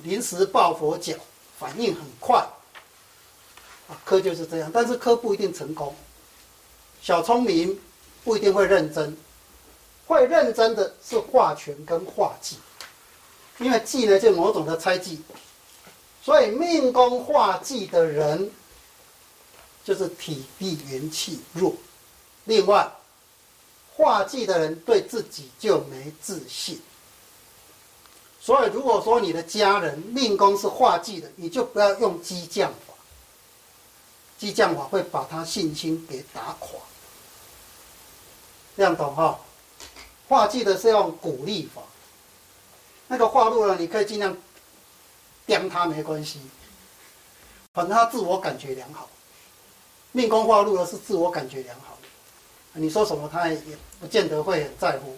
[0.03, 1.13] 临时抱佛脚，
[1.59, 2.39] 反应很快，
[3.87, 5.95] 啊，科就是这样，但是科不一定成功。
[7.03, 7.79] 小聪明
[8.25, 9.15] 不一定会认真，
[10.07, 12.57] 会认真的是化权跟化技，
[13.59, 15.21] 因为技呢就某种的猜忌，
[16.23, 18.51] 所以命宫化忌的人，
[19.85, 21.73] 就是体力元气弱。
[22.45, 22.91] 另外，
[23.97, 26.81] 化忌的人对自己就没自信。
[28.41, 32.95] 所以，如果说你的家人命宫是化忌的，你就不要用激将法。
[34.39, 36.81] 激将法会把他信心给打垮。
[38.77, 39.39] 这样懂哈？
[40.27, 41.83] 化忌的是用鼓励法。
[43.09, 44.35] 那个化禄呢，你可以尽量
[45.45, 46.41] 刁他没关系，
[47.75, 49.11] 反正他自我感觉良好。
[50.13, 53.61] 命宫化禄的是自我感觉良好的，你说什么他也
[54.01, 55.17] 不见得会很在乎。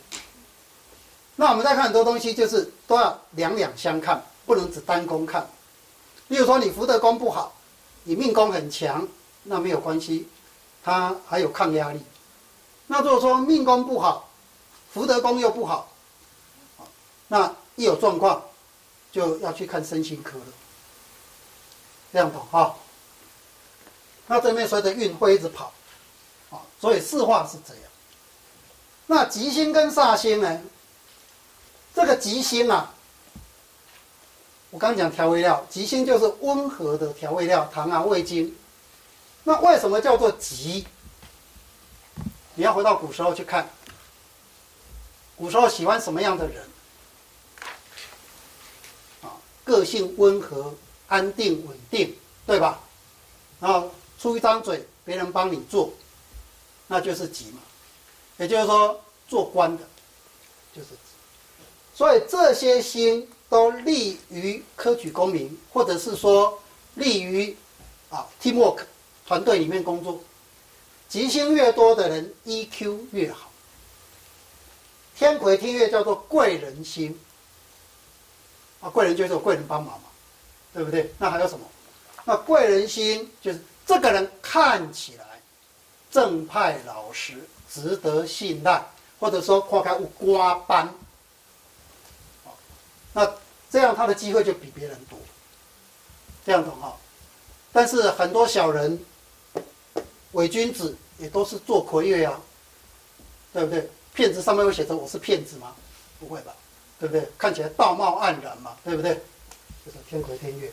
[1.37, 5.49] 那我们再看很多东西，就是都要两两相看，不能只单宫看。
[6.29, 7.55] 例如说，你福德宫不好，
[8.05, 9.09] 你命宫很强，
[9.45, 10.29] 那没有关系，
[10.85, 12.01] 它还有抗压力。
[12.87, 14.29] 那如果说命宫不好，
[14.93, 15.91] 福德宫又不好，
[17.29, 18.43] 那一有状况
[19.11, 20.45] 就要去看身心科了。
[22.13, 22.77] 这样懂哈？
[24.27, 25.73] 那这边随着运会一直跑，
[26.51, 27.83] 啊，所以四化是这样。
[29.07, 30.61] 那吉星跟煞星呢？
[31.95, 32.95] 这个吉星啊，
[34.71, 38.57] 我刚刚讲调味料，吉星就是温和的调味料，糖啊、味精。
[39.45, 40.87] 那为什么叫做吉？
[42.55, 43.69] 你要回到古时候去看，
[45.37, 46.65] 古时候喜欢什么样的人？
[49.23, 50.73] 啊，个性温和、
[51.09, 52.81] 安定、稳定，对吧？
[53.61, 53.91] 然后
[54.23, 55.93] 出一张嘴，别人帮你做，
[56.87, 57.59] 那就是吉嘛。
[58.37, 59.83] 也就是说，做官的，
[60.73, 60.97] 就是吉。
[61.93, 66.57] 所以这些星都利于科举功名，或者是说
[66.95, 67.57] 利于
[68.11, 68.85] 啊 teamwork
[69.27, 70.21] 团队里面工作。
[71.09, 73.51] 吉星越多的人，EQ 越好。
[75.17, 77.19] 天魁天鉞叫做贵人星
[78.81, 80.05] 啊，贵人就是有贵人帮忙嘛，
[80.73, 81.13] 对不对？
[81.19, 81.67] 那还有什么？
[82.25, 85.25] 那贵人星就是这个人看起来
[86.11, 87.35] 正派老实，
[87.71, 88.85] 值得信赖，
[89.19, 90.89] 或者说跨开无瓜班。
[93.13, 93.31] 那
[93.71, 95.19] 这样他的机会就比别人多，
[96.45, 96.97] 这样懂哈？
[97.73, 98.99] 但是很多小人、
[100.33, 102.41] 伪君子也都是做魁月啊，
[103.53, 103.89] 对不对？
[104.15, 105.75] 骗子上面会写着我是骗子吗？
[106.21, 106.55] 不会吧，
[107.01, 107.27] 对不对？
[107.39, 109.15] 看起来道貌岸然嘛，对不对？
[109.85, 110.71] 就是天魁天月。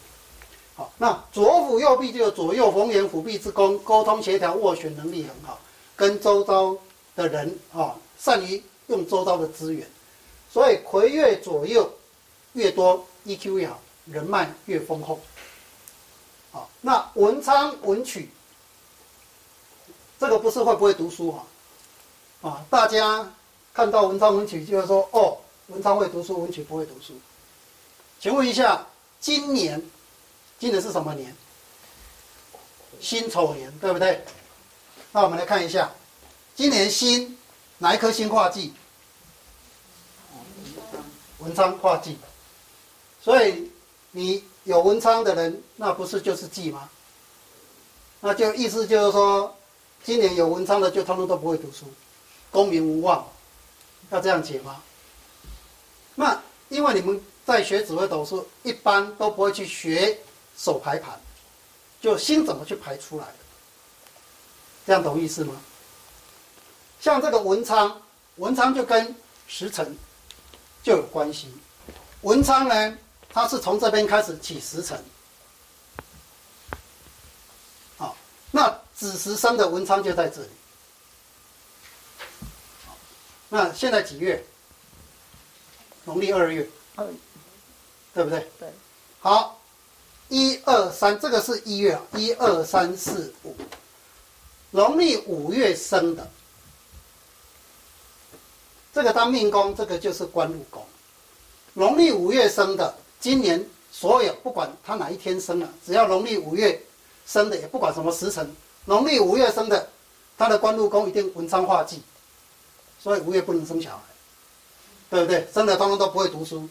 [0.79, 5.59] 好，那左辅右弼就有左右逢源，辅弼之功，沟通协调、斡旋能力很好，
[5.97, 6.77] 跟周遭
[7.17, 9.85] 的人啊，善于用周遭的资源，
[10.49, 11.91] 所以魁月左右。
[12.53, 15.19] 越多 EQ 越好，人脉越丰厚。
[16.51, 18.27] 好，那文昌文曲，
[20.19, 21.45] 这个不是会不会读书哈？
[22.49, 23.31] 啊，大家
[23.71, 25.37] 看到文昌文曲就会说，哦，
[25.67, 27.13] 文昌会读书，文曲不会读书。
[28.19, 28.83] 请问一下，
[29.19, 29.79] 今年，
[30.59, 31.33] 今年是什么年？
[32.99, 34.21] 辛丑年，对不对？
[35.13, 35.89] 那我们来看一下，
[36.53, 37.37] 今年辛
[37.77, 38.73] 哪一颗星化忌？
[41.37, 42.17] 文昌化忌。
[43.21, 43.71] 所以
[44.11, 46.89] 你有文昌的人，那不是就是忌吗？
[48.19, 49.55] 那就意思就是说，
[50.03, 51.85] 今年有文昌的就通通都不会读书，
[52.51, 53.25] 功名无望，
[54.09, 54.83] 要这样解吗？
[56.15, 60.19] 那因为你们在学紫微斗数，一般都不会去学
[60.61, 61.17] 手排盘，
[62.01, 63.33] 就心怎么去排出来的，
[64.85, 65.55] 这样懂意思吗？
[66.99, 68.01] 像这个文昌，
[68.35, 69.15] 文昌就跟
[69.47, 69.97] 时辰
[70.83, 71.47] 就有关系，
[72.21, 72.97] 文昌呢？
[73.31, 74.99] 它是从这边开始起时辰，
[77.95, 78.17] 好，
[78.49, 80.49] 那子时生的文昌就在这里。
[83.47, 84.43] 那现在几月？
[86.05, 86.67] 农历二月，
[88.13, 88.39] 对不对？
[88.59, 88.73] 对。
[89.19, 89.58] 好，
[90.29, 93.55] 一二三，这个是一月啊，一二三四五，
[94.71, 96.27] 农历五月生的，
[98.93, 100.85] 这个当命宫，这个就是官禄宫。
[101.73, 102.95] 农历五月生的。
[103.21, 103.61] 今年
[103.91, 106.81] 所有不管他哪一天生了，只要农历五月
[107.25, 108.49] 生的，也不管什么时辰，
[108.85, 109.89] 农历五月生的，
[110.37, 112.01] 他的官禄宫一定文昌化忌，
[112.97, 114.03] 所以五月不能生小孩，
[115.09, 115.45] 对不对？
[115.53, 116.69] 生的通通都不会读书，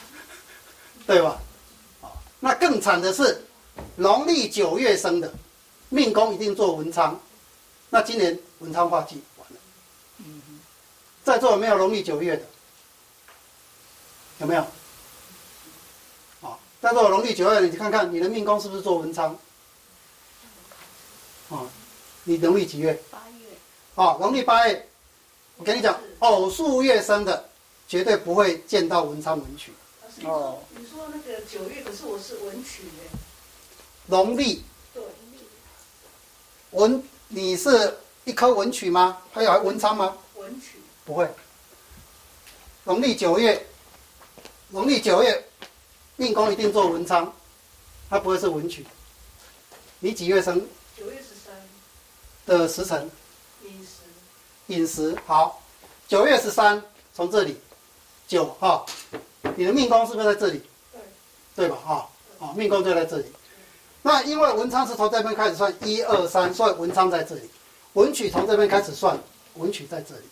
[1.06, 1.40] 对吧？
[2.40, 3.42] 那更惨的是
[3.96, 5.32] 农历九月生的，
[5.88, 7.18] 命宫一定做文昌，
[7.90, 9.58] 那今年文昌化忌完了。
[11.24, 12.42] 在座有没有农历九月的？
[14.38, 14.60] 有没有？
[16.42, 19.36] 啊，在座农历九月的，你看看你的命宫是不是做文昌？
[21.48, 21.64] 啊，
[22.24, 22.92] 你农历几月？
[23.10, 23.46] 八月。
[23.94, 24.88] 啊，农历八月，
[25.56, 27.48] 我跟你讲，偶数月生的，
[27.88, 29.72] 绝对不会见到文昌文曲。
[30.24, 30.58] 哦。
[30.70, 33.10] 你说那个九月，可是我是文曲耶。
[34.06, 34.64] 农历。
[34.94, 35.02] 对。
[36.70, 39.20] 文，你是一颗文曲吗？
[39.32, 40.16] 还有文昌吗？
[40.36, 40.80] 文曲。
[41.04, 41.28] 不会。
[42.84, 43.66] 农历九月。
[44.68, 45.44] 农历九月，
[46.16, 47.32] 命宫一定做文昌，
[48.10, 48.84] 它不会是文曲。
[50.00, 50.66] 你几月生？
[50.96, 51.54] 九月十三。
[52.46, 53.08] 的时辰？
[53.62, 53.88] 寅时。
[54.66, 55.62] 寅时好，
[56.08, 56.82] 九月十三
[57.14, 57.60] 从这里，
[58.26, 58.84] 九哈，
[59.54, 60.62] 你的命宫是不是在这里？
[60.92, 61.00] 对。
[61.54, 61.76] 对吧？
[61.84, 62.08] 哈，
[62.40, 63.24] 啊，命宫就在这里。
[64.02, 67.42] 那因为文昌是从这边开始算，一二三，所以文昌在这里。
[67.94, 69.18] 文曲从这边开始算，
[69.54, 70.22] 文曲在这里。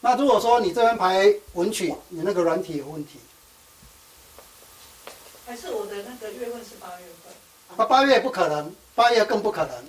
[0.00, 3.18] 那如果说你这边排文曲，你那个软体有问题，
[5.46, 7.32] 还是我的那个月份是八月份？
[7.76, 9.84] 那八月不可能，八月更不可能，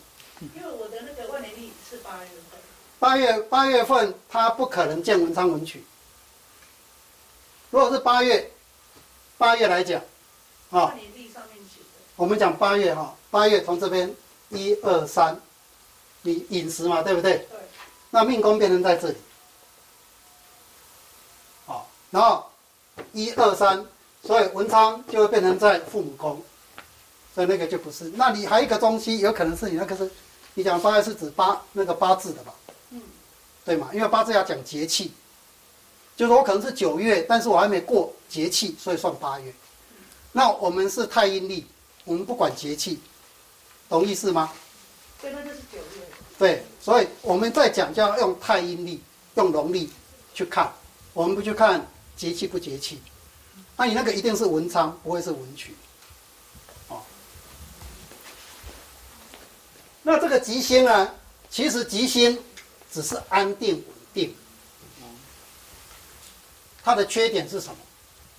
[0.56, 2.60] 因为我的那个万年历是八月份。
[3.00, 5.84] 八月八月份它不可能见文昌文曲。
[7.70, 8.52] 如果是八月，
[9.38, 10.02] 八月来讲，
[10.72, 10.94] 啊。
[12.16, 14.12] 我们讲八月哈，八月从这边
[14.50, 15.40] 一二三，
[16.24, 17.34] 你饮食嘛，对不对？
[17.38, 17.60] 对。
[18.10, 19.16] 那命宫变成在这里，
[21.68, 22.50] 好，然后
[23.12, 23.86] 一二三，
[24.24, 26.42] 所以文昌就会变成在父母宫，
[27.36, 28.06] 所以那个就不是。
[28.16, 30.10] 那你还有一个东西，有可能是你那个是，
[30.56, 32.52] 你讲八月是指八那个八字的吧？
[32.90, 33.02] 嗯，
[33.64, 33.90] 对嘛？
[33.94, 35.14] 因为八字要讲节气，
[36.18, 39.54] 就是我可能是九月，但是我还没过节气，所以算八月。
[40.32, 41.66] 那我们是太阴历，
[42.06, 43.00] 我们不管节气，
[43.88, 44.52] 懂意思吗？
[45.22, 46.08] 对，那就是九月。
[46.40, 49.00] 对，所以我们在讲就要用太阴历、
[49.36, 49.92] 用农历
[50.34, 50.74] 去看，
[51.14, 53.00] 我们不去看节气不节气。
[53.76, 55.76] 那你那个一定是文昌，不会是文曲。
[56.88, 57.02] 哦。
[60.02, 61.12] 那这个吉星呢？
[61.50, 62.38] 其实吉星
[62.92, 64.36] 只是安定稳定。
[66.88, 67.76] 它的缺点是什么？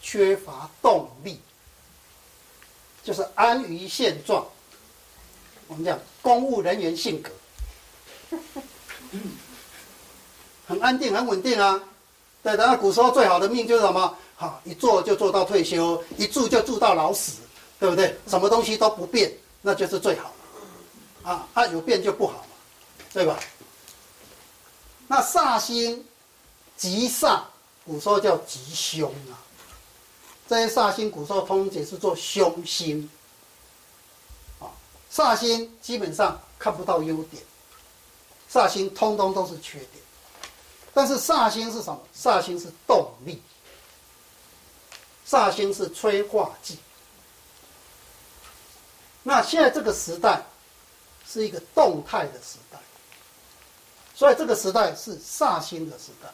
[0.01, 1.38] 缺乏动力，
[3.05, 4.42] 就是安于现状。
[5.66, 7.30] 我们讲公务人员性格。
[10.66, 11.78] 很安定，很稳定啊。
[12.42, 14.16] 对，然后古时候最好的命就是什么？
[14.34, 17.42] 好，一做就做到退休，一住就住到老死，
[17.78, 18.16] 对不对？
[18.26, 19.30] 什么东西都不变，
[19.61, 20.32] 那就是最好。
[21.22, 22.55] 啊，它有变就不好嘛，
[23.12, 23.38] 对吧？
[25.07, 26.03] 那煞星，
[26.78, 27.42] 极煞，
[27.89, 29.41] 古时候叫吉凶啊。
[30.47, 33.09] 这些煞星，古时候通解释做凶星。
[34.61, 34.68] 啊，
[35.11, 37.43] 煞星基本上看不到优点。
[38.53, 40.03] 煞星通通都是缺点，
[40.95, 42.01] 但是煞星是什么？
[42.16, 43.43] 煞星是动力，
[45.26, 46.78] 煞星是催化剂。
[49.22, 50.43] 那现在这个时代
[51.26, 52.78] 是一个动态的时代，
[54.14, 56.30] 所以这个时代是煞星的时代。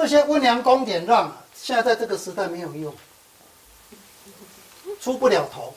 [0.00, 2.90] 这些温良恭俭让，现在在这个时代没有用，
[4.98, 5.74] 出不了头。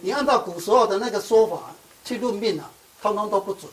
[0.00, 1.74] 你按照古时候的那个说法
[2.04, 2.70] 去论命啊。
[3.02, 3.68] 通通都不准。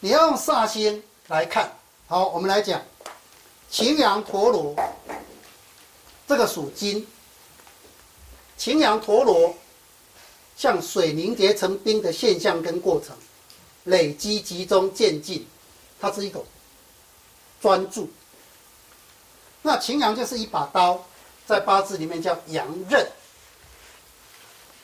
[0.00, 1.72] 你要用煞星来看，
[2.08, 2.82] 好，我们来讲，
[3.70, 4.74] 擎羊陀螺，
[6.26, 7.06] 这个属金。
[8.56, 9.54] 擎羊陀螺
[10.56, 13.16] 像水凝结成冰的现象跟过程，
[13.84, 15.46] 累积、集中、渐进，
[16.00, 16.44] 它是一种
[17.60, 18.10] 专注。
[19.62, 21.04] 那擎羊就是一把刀，
[21.46, 23.06] 在八字里面叫阳刃。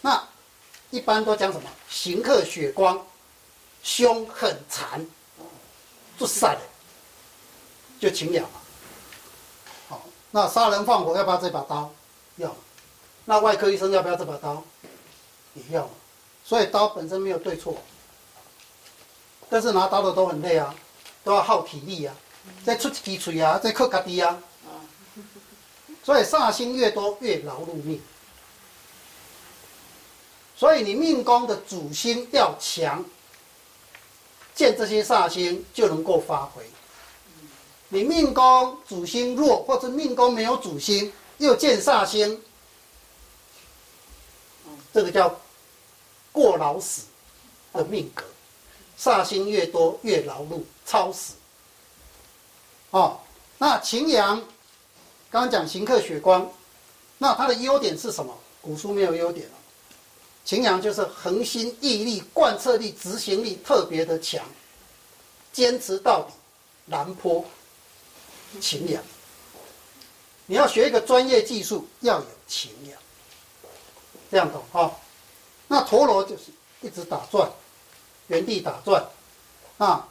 [0.01, 0.23] 那
[0.91, 1.69] 一般都讲什么？
[1.89, 3.05] 刑克血光，
[3.83, 5.05] 凶狠残，
[6.19, 6.61] 就杀的，
[7.99, 8.61] 就擎羊嘛。
[9.89, 11.91] 好，那杀人放火要不要这把刀？
[12.37, 12.55] 要。
[13.25, 14.63] 那外科医生要不要这把刀？
[15.55, 15.89] 也要。
[16.45, 17.77] 所以刀本身没有对错，
[19.49, 20.73] 但是拿刀的都很累啊，
[21.25, 22.15] 都要耗体力啊，
[22.65, 24.39] 再出几锤啊，再克卡迪啊。
[26.03, 28.01] 所以煞星越多越劳碌命。
[30.57, 33.05] 所以你命宫的主星要强，
[34.55, 36.63] 见这些煞星就能够发挥。
[37.89, 42.41] 你命宫主星弱，或者命宫没有主星，又见煞星，
[44.93, 45.39] 这个叫
[46.33, 47.03] 过劳死
[47.73, 48.25] 的命格。
[48.99, 51.35] 煞星越多越劳碌，超死。
[52.97, 53.21] 哦，
[53.59, 54.39] 那擎羊，
[55.29, 56.51] 刚刚讲行克血光，
[57.19, 58.35] 那它的优点是什么？
[58.63, 59.47] 古书没有优点。
[60.47, 64.43] 擎羊就是恒心毅力、贯彻力、执行力特别的强，
[65.53, 66.33] 坚持到底。
[66.87, 67.45] 南坡，
[68.61, 69.03] 擎羊，
[70.47, 72.99] 你要学一个专业技术，要有擎羊，
[74.31, 74.97] 这样懂哈？
[75.67, 76.45] 那陀螺就是
[76.81, 77.51] 一直打转，
[78.29, 79.05] 原地打转，
[79.79, 80.09] 啊，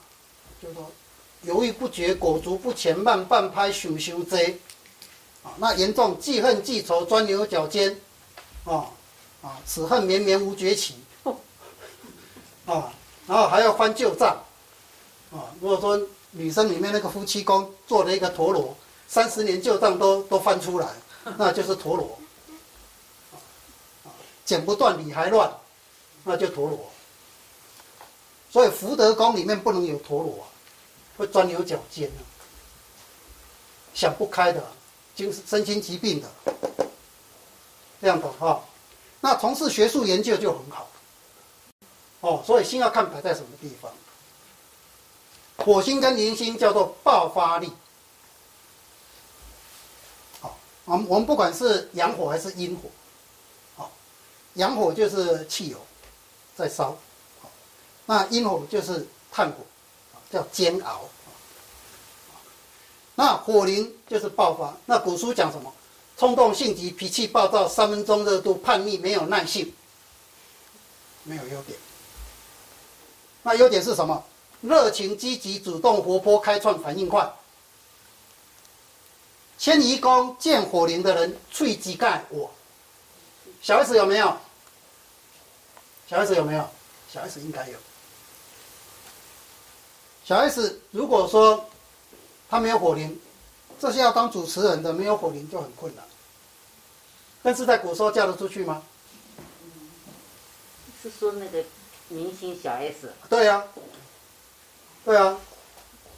[0.61, 0.91] 就是说
[1.45, 4.59] 犹豫不决、裹足不前、慢半拍、羞羞贼，
[5.43, 7.99] 啊，那严重记恨记仇、钻牛角尖，
[8.65, 8.85] 啊。
[9.41, 10.95] 啊，此恨绵绵无绝期，
[12.65, 12.91] 啊，
[13.27, 14.43] 然后还要翻旧账，
[15.31, 18.75] 啊，如果说女生里面那个夫妻宫做了一个陀螺，
[19.07, 20.87] 三十年旧账都都翻出来，
[21.37, 22.17] 那就是陀螺，
[24.43, 25.55] 剪不断理还乱，
[26.23, 26.79] 那就陀螺。
[28.49, 30.47] 所以福德宫里面不能有陀螺，
[31.17, 32.21] 会钻牛角尖啊，
[33.93, 34.63] 想不开的，
[35.15, 36.29] 精神身心疾病的，
[38.01, 38.63] 这样的哈。
[39.21, 40.87] 那从事学术研究就很好，
[42.21, 43.91] 哦，所以星要看摆在什么地方。
[45.57, 47.71] 火星跟铃星叫做爆发力。
[50.41, 52.89] 好，我们我们不管是阳火还是阴火，
[53.77, 53.89] 好，
[54.55, 55.77] 阳火就是汽油
[56.55, 56.97] 在烧，
[57.41, 57.49] 好，
[58.05, 59.57] 那阴火就是炭火，
[60.31, 61.01] 叫煎熬。
[63.15, 64.75] 那火灵就是爆发。
[64.85, 65.73] 那古书讲什么？
[66.17, 69.73] 冲动性急，脾气暴躁，三分钟热度，叛逆，没有耐性，
[71.23, 71.77] 没有优点。
[73.43, 74.23] 那优点是什么？
[74.61, 77.29] 热情、积极、主动、活泼、开创、反应快。
[79.57, 82.49] 迁移宫见火灵的人，脆鸡盖我。
[83.61, 84.37] 小 S 有没有？
[86.07, 86.69] 小 S 有没有？
[87.11, 87.77] 小 S 应该有。
[90.25, 91.63] 小 S 如果说
[92.49, 93.17] 他没有火灵，
[93.79, 96.03] 这些要当主持人的没有火灵就很困难。
[97.43, 98.81] 但是在古时候嫁得出去吗？
[101.03, 101.63] 是说那个
[102.07, 103.13] 明星小 S？
[103.29, 103.63] 对呀、啊，
[105.05, 105.37] 对啊，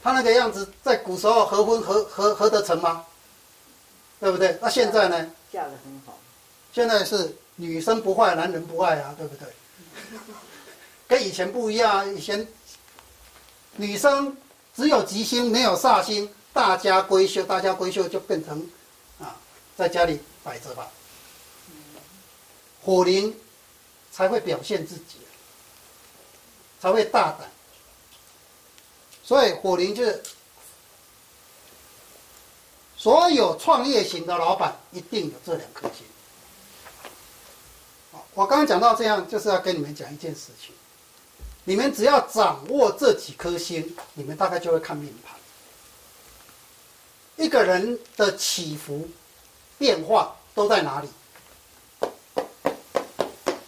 [0.02, 3.06] 他那个样子在古时候合婚合合合得成吗？
[4.22, 4.58] 对不对？
[4.62, 5.30] 那现在呢？
[5.52, 6.18] 嫁得很好。
[6.72, 9.48] 现在是女生不坏，男人不爱啊，对不对？
[11.10, 12.48] 跟以前不一样啊，以前
[13.78, 14.36] 女生
[14.76, 18.68] 只有吉星没有煞星，大家闺秀，大家闺秀就变成
[19.20, 19.36] 啊，
[19.78, 20.88] 在家里摆着吧。
[22.84, 23.36] 火灵
[24.12, 25.20] 才会表现自己，
[26.80, 27.50] 才会大胆。
[29.24, 30.24] 所以火灵就是
[32.96, 36.06] 所有创业型的老板一定有这两颗星。
[38.34, 40.74] 我刚刚讲到这样，就是要跟你们讲一件事情。
[41.68, 45.36] 你们只要掌握这几颗星，你们大概就会看命盘。
[47.36, 49.06] 一个人的起伏、
[49.78, 51.10] 变化都在哪里？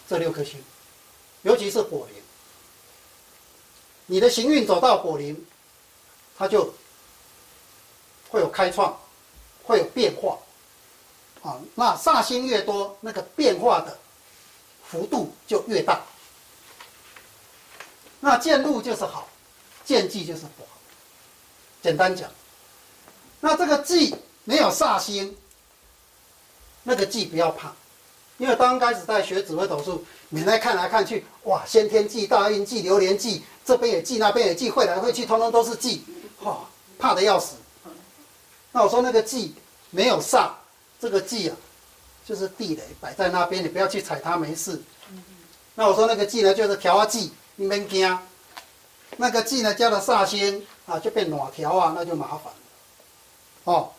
[0.08, 0.64] 这六颗星，
[1.42, 2.24] 尤其是火灵，
[4.06, 5.46] 你的行运走到火灵，
[6.38, 6.74] 它就
[8.30, 8.98] 会有开创，
[9.62, 10.40] 会有变化，
[11.42, 14.00] 啊，那煞星越多，那个变化的
[14.90, 16.02] 幅度就越大。
[18.20, 19.28] 那见禄就是好，
[19.86, 20.78] 见忌就是不好。
[21.82, 22.30] 简单讲，
[23.40, 25.36] 那这个忌没有煞星，
[26.84, 27.74] 那个忌不要怕。
[28.38, 36.04] 因为刚开始在学紫微斗数，你来看来看去，哇，先天忌、大运忌、流年忌，这边也忌，那边也忌，会来会去，通通都是忌，
[36.44, 36.58] 哇、
[36.98, 37.56] 怕得要死。
[38.72, 39.54] 那我说那个忌
[39.90, 40.52] 没有煞，
[41.02, 41.58] 这个忌啊，
[42.26, 44.82] 就是地雷摆在那边，你不要去踩它，没事。
[45.76, 48.20] 那我说那个忌呢，就是调啊忌，你别惊。
[49.18, 52.54] 那个忌呢，加了煞星啊，就变暖条啊，那就麻烦了。
[53.66, 53.92] 哦，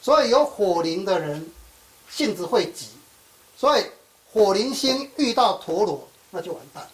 [0.00, 1.50] 所以有火灵的人，
[2.08, 2.86] 性子会急。
[3.56, 3.84] 所以
[4.32, 6.88] 火灵星遇到陀螺，那就完蛋。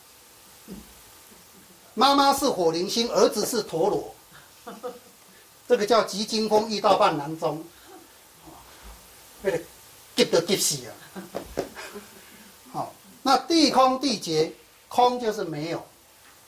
[1.93, 4.14] 妈妈是火灵星，儿子是陀螺，
[5.68, 7.62] 这个叫急惊风遇到半郎中，
[9.43, 9.59] 为了
[10.16, 10.91] 急得急死啊！
[12.72, 14.51] 好，那地空地劫，
[14.95, 15.83] 空就是没有，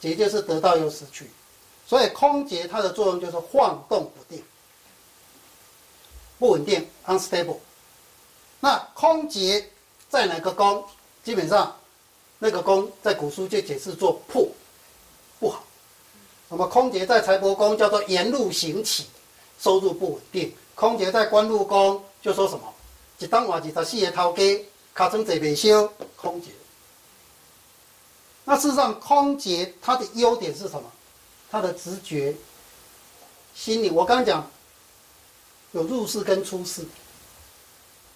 [0.01, 1.29] 劫就是得到又失去，
[1.87, 4.45] 所以空劫它的作用就是晃动不定、
[6.39, 7.57] 不稳定 （unstable）。
[8.61, 9.69] 那空劫。
[10.09, 10.85] 在哪个宫，
[11.25, 11.75] 基本上
[12.39, 14.47] 那个宫在古书就解释做破，
[15.41, 15.65] 不好。
[16.49, 19.07] 那么空劫在财帛宫叫做沿路行乞，
[19.59, 20.55] 收入不稳定。
[20.77, 22.73] 空劫在官禄宫就说什么？
[23.19, 25.93] 一当晚二十四个头家，卡成贼未休。
[26.15, 26.51] 空劫。
[28.49, 30.91] 那事实上，空劫它的优点是什么？
[31.51, 32.35] 它的直觉、
[33.55, 33.91] 心理。
[33.91, 34.49] 我刚刚讲
[35.73, 36.87] 有入世跟出世。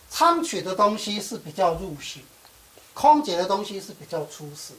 [0.09, 2.18] 仓取的东西是比较入世，
[2.95, 4.72] 空劫的东西是比较出世，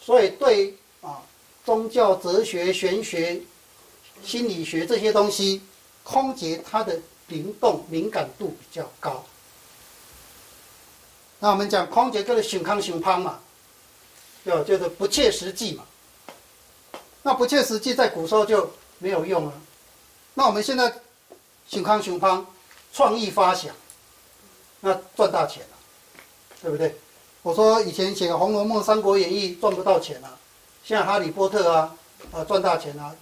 [0.00, 1.22] 所以对啊
[1.64, 3.40] 宗教、哲学、玄学、
[4.24, 5.60] 心理学这些东西，
[6.04, 9.24] 空劫它的灵动敏感度比较高。
[11.40, 13.40] 那我们讲空劫就是熊康熊胖嘛，
[14.46, 15.84] 就就是不切实际嘛。
[17.22, 19.52] 那不切实际在古时候就没有用啊。
[20.34, 20.92] 那我们现在
[21.68, 22.46] 熊康熊胖，
[22.92, 23.74] 创意发想。
[24.78, 25.76] 那赚大钱了，
[26.62, 26.94] 对不对？
[27.42, 30.38] 我说以前写个《红楼梦》《三国演义》赚不到钱啊，
[30.84, 31.96] 现在《哈利波特》啊，
[32.30, 33.12] 啊赚大钱啊，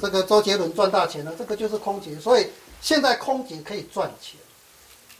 [0.00, 2.18] 这个周杰伦赚大钱了，这个就是空劫。
[2.18, 2.48] 所以
[2.80, 4.40] 现在空劫可以赚钱，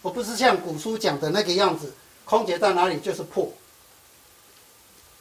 [0.00, 1.92] 我不是像古书讲的那个样子，
[2.24, 3.48] 空劫在哪里就是破。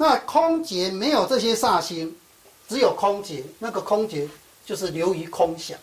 [0.01, 2.17] 那空劫没有这些煞星，
[2.67, 4.27] 只有空劫，那个空劫
[4.65, 5.77] 就是流于空想，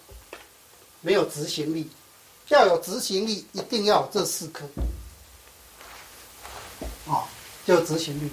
[1.03, 1.89] 没有执行力。
[2.49, 4.65] 要有执行力，一定要这四颗，
[7.07, 7.25] 啊、哦，
[7.65, 8.29] 就执行力。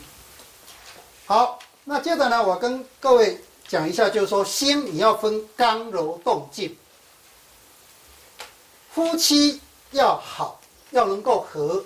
[1.27, 6.75] 好，那接着呢，我跟各位讲一下，就是说心你要分刚柔动静，
[8.91, 9.61] 夫妻
[9.91, 10.59] 要好，
[10.89, 11.85] 要能够和，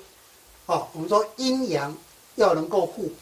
[0.68, 1.94] 啊，我们说阴阳
[2.36, 3.14] 要能够互，补，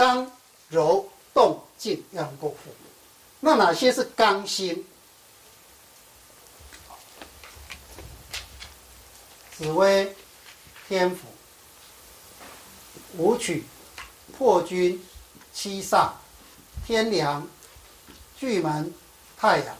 [0.00, 0.32] 刚
[0.70, 2.56] 柔动静要能够互。
[3.38, 4.82] 那哪些是刚星？
[9.58, 10.16] 紫薇、
[10.88, 11.26] 天府、
[13.18, 13.66] 武曲、
[14.38, 15.06] 破军、
[15.52, 16.12] 七煞。
[16.86, 17.46] 天梁、
[18.38, 18.94] 巨门、
[19.36, 19.76] 太阳，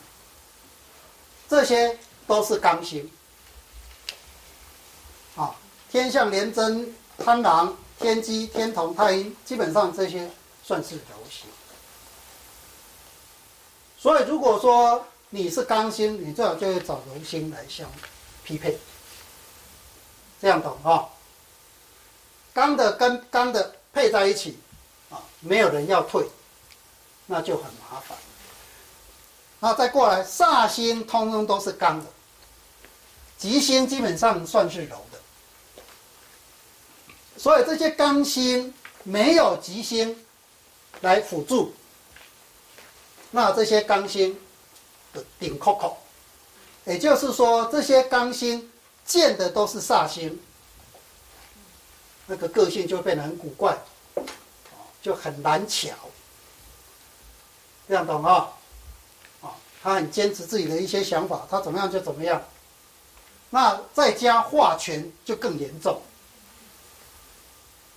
[1.48, 3.10] 这些都是刚星。
[5.34, 5.56] 啊，
[5.90, 10.28] 天象连贞、贪狼、天机、天同、太阴，基本上这些
[10.64, 11.46] 算是柔星。
[13.98, 17.86] 所以，如果说你是刚星，你最好就会找柔星来相
[18.42, 18.78] 匹配，
[20.40, 21.06] 这样懂啊？
[22.54, 24.58] 刚的跟刚的配在一起，
[25.10, 26.26] 啊，没有人要退。
[27.26, 28.18] 那就很麻烦。
[29.60, 32.06] 那再过来，煞星通通都是刚的，
[33.36, 34.96] 吉星基本上算是柔。
[37.40, 40.14] 所以这些刚星没有吉星
[41.00, 41.72] 来辅助，
[43.30, 44.38] 那这些刚星
[45.14, 45.96] 的顶扣扣，
[46.84, 48.70] 也就是说，这些刚星
[49.06, 50.38] 见的都是煞星，
[52.26, 53.74] 那个个性就变得很古怪，
[55.00, 55.88] 就很难巧。
[57.88, 58.52] 这样懂啊？
[59.40, 62.42] 啊，他很坚持自己的一些想法，他怎么样就怎么样。
[63.48, 66.02] 那再加化权就更严重，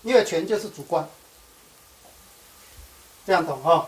[0.04, 1.08] 因为权就是主观。
[3.26, 3.88] 这样懂啊？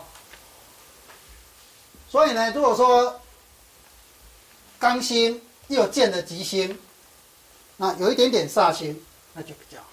[2.08, 3.20] 所以呢，如果说
[4.78, 6.78] 刚星又见了吉星，
[7.76, 8.98] 那有一点点煞星，
[9.34, 9.86] 那就比较好。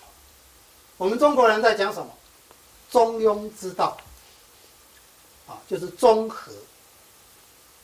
[0.98, 2.10] 我们中国人在讲什么？
[2.90, 3.98] 中庸之道。
[5.46, 6.54] 啊，就是中和。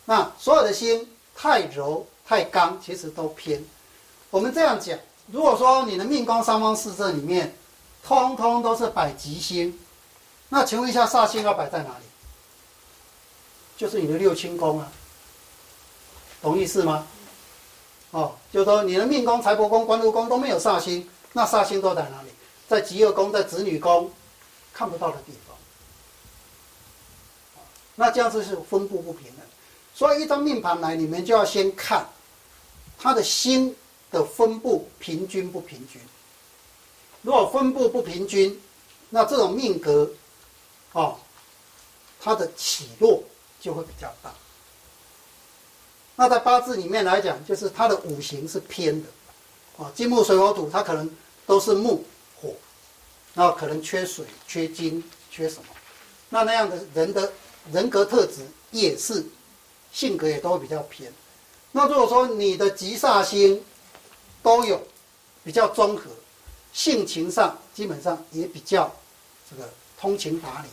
[0.06, 3.62] 那所有的星太柔太刚，其实都偏。
[4.30, 7.54] 我们这样讲，如果说你的命宫三方四正里面，
[8.04, 9.78] 通通都是摆吉星，
[10.50, 12.06] 那请问一下，煞星要摆在哪里？
[13.78, 14.92] 就是你的六亲宫啊，
[16.42, 17.08] 懂意思吗？
[18.12, 22.30] 哦，就是说你的命宫财帛宫、官禄宫都没有煞星，那煞星都在哪里？
[22.68, 24.12] 在疾厄宫，在子女宫，
[24.74, 25.56] 看不到的地方。
[27.96, 29.44] 那这样子是分布不平的，
[29.94, 32.08] 所以一张命盘来，你们就要先看
[32.98, 33.76] 它的星
[34.10, 36.02] 的分布平均不平均。
[37.22, 38.60] 如果分布不平均，
[39.10, 40.10] 那这种命格，
[40.94, 41.18] 哦，
[42.20, 43.24] 它的起落
[43.60, 44.34] 就会比较大。
[46.16, 49.10] 那在八字里面来讲，就是它的五行是偏的，
[49.78, 51.10] 啊，金木水火土，它可能
[51.46, 52.04] 都是木
[52.42, 52.54] 火，
[53.34, 55.66] 那可能缺水、缺金、缺什么，
[56.30, 57.32] 那那样的人的。
[57.74, 58.38] 人格特质
[58.72, 59.24] 也是，
[59.92, 61.14] 性格也都会比较偏。
[61.74, 63.64] 那如果说你的吉煞星
[64.42, 64.82] 都有
[65.44, 66.10] 比较综合，
[66.74, 68.92] 性情上基本上也比较
[69.50, 70.70] 这个通情达理，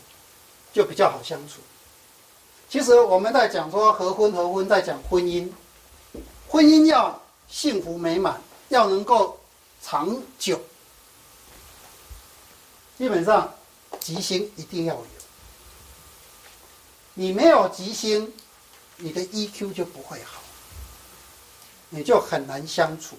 [0.72, 1.61] 就比较好相处。
[2.68, 5.51] 其实我们在讲说合婚合婚，在讲婚姻，
[6.49, 9.38] 婚姻要幸福美满，要能够
[9.80, 10.61] 长久，
[12.99, 13.55] 基本上
[14.01, 15.07] 吉星一定要有。
[17.14, 18.34] 你没有吉星，
[18.97, 20.42] 你的 EQ 就不会好，
[21.88, 23.16] 你就很难相处。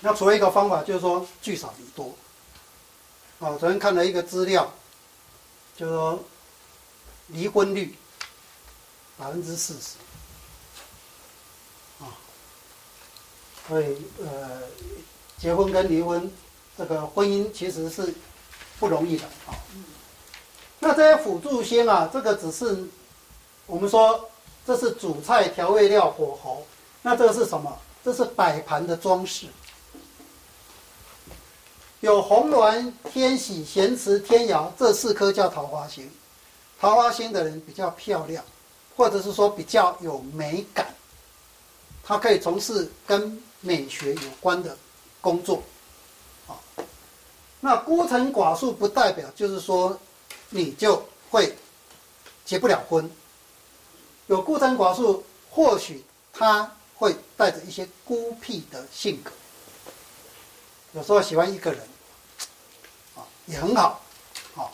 [0.00, 2.14] 那除了一个方法，就是说聚少离多。
[3.40, 4.72] 哦，昨天看了一个资料，
[5.76, 6.18] 就是说
[7.28, 7.96] 离婚率
[9.16, 9.96] 百分之四十。
[12.04, 12.14] 啊，
[13.66, 14.62] 所以呃，
[15.36, 16.30] 结婚跟离婚，
[16.76, 18.14] 这个婚姻其实是
[18.78, 19.54] 不容易的啊。
[20.78, 22.84] 那这些辅助星啊，这个只是
[23.66, 24.28] 我们说
[24.64, 26.64] 这是主菜调味料火候。
[27.02, 27.76] 那这个是什么？
[28.04, 29.46] 这是摆盘的装饰。
[32.00, 36.10] 有红鸾、天喜、咸池、天姚这四颗叫桃花星。
[36.80, 38.44] 桃花星的人比较漂亮，
[38.96, 40.86] 或者是说比较有美感，
[42.02, 44.76] 他可以从事跟美学有关的
[45.20, 45.62] 工作。
[46.46, 46.54] 啊，
[47.60, 49.98] 那孤臣寡宿不代表就是说。
[50.50, 51.54] 你就会
[52.46, 53.10] 结不了婚。
[54.28, 59.30] 有孤臣寡宿，或许他会带着一些孤僻的性格，
[60.92, 61.80] 有时候喜欢一个人，
[63.14, 64.00] 啊，也很好，
[64.56, 64.70] 啊。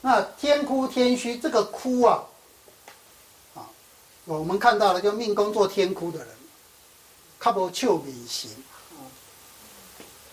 [0.00, 2.22] 那天哭天虚，这个哭啊，
[3.54, 3.66] 啊，
[4.24, 6.28] 我们看到了，就命宫做天哭的人，
[7.40, 8.50] 较无笑面型，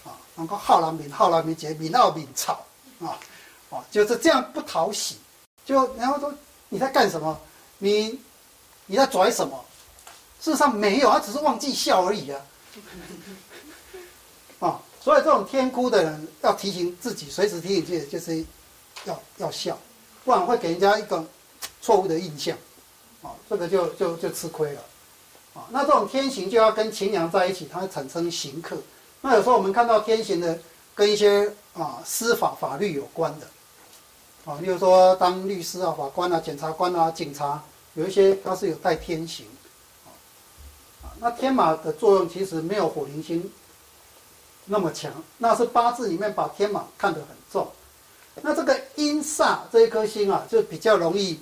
[0.04, 2.54] 啊，能够好人面好人面，结面傲面臭，
[3.02, 3.20] 啊。
[3.70, 5.18] 哦，就是这样不讨喜，
[5.66, 6.32] 就然后说
[6.70, 7.36] 你在干什么？
[7.80, 8.20] 你
[8.86, 9.66] 你在拽什么？
[10.40, 12.40] 事实上没有，他只是忘记笑而已啊。
[15.06, 18.44] 所以这种天哭的人要提醒自己，随时提醒自己，就是
[19.04, 19.78] 要要笑，
[20.24, 21.24] 不然会给人家一个
[21.80, 22.58] 错误的印象。
[23.22, 24.82] 啊、这个就就就吃亏了。
[25.54, 28.76] 啊、那这种天刑就要跟擎羊在一起，它会产生刑克。
[29.22, 30.58] 那有时候我们看到天刑的
[30.96, 33.46] 跟一些啊司法法律有关的，
[34.46, 39.46] 啊，例如说当律师啊、法官啊、检察官啊、警察，有一些它是有带天刑。
[41.04, 43.52] 啊，那天马的作用其实没有火灵星
[44.66, 47.72] 那么强，那是八字里面把天马看得很重。
[48.42, 51.40] 那这个阴煞这一颗星啊，就比较容易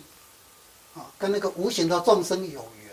[0.94, 2.92] 啊跟那个无形的众生有缘。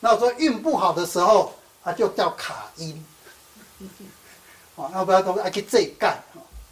[0.00, 1.52] 那我说运不好的时候，
[1.84, 3.04] 它就叫卡阴。
[4.76, 6.22] 啊，要不要都爱去这干？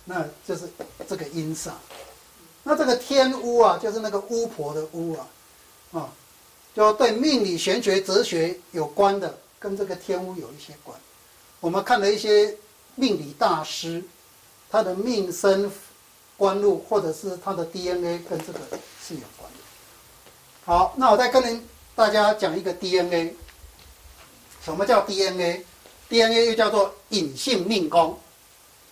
[0.04, 0.68] 那就是
[1.08, 1.70] 这个阴煞。
[2.62, 5.26] 那这个天巫啊，就是那个巫婆的巫啊，
[5.92, 6.08] 啊，
[6.74, 10.98] 就对命理、玄学、哲学有关的，跟这个天巫有一些关。
[11.61, 12.56] 我们看了一些
[12.94, 14.02] 命理大师，
[14.70, 15.70] 他的命生
[16.36, 18.58] 官禄，或者是他的 DNA 跟这个
[19.02, 19.58] 是有关的。
[20.64, 21.62] 好，那我再跟
[21.94, 23.34] 大家讲一个 DNA。
[24.64, 28.18] 什么叫 DNA？DNA 又叫做隐性命宫，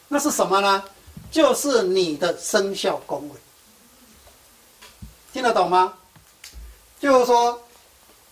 [0.09, 0.85] 那是什么呢？
[1.31, 3.35] 就是你的生肖宫位，
[5.33, 5.95] 听得懂吗？
[6.99, 7.63] 就是说，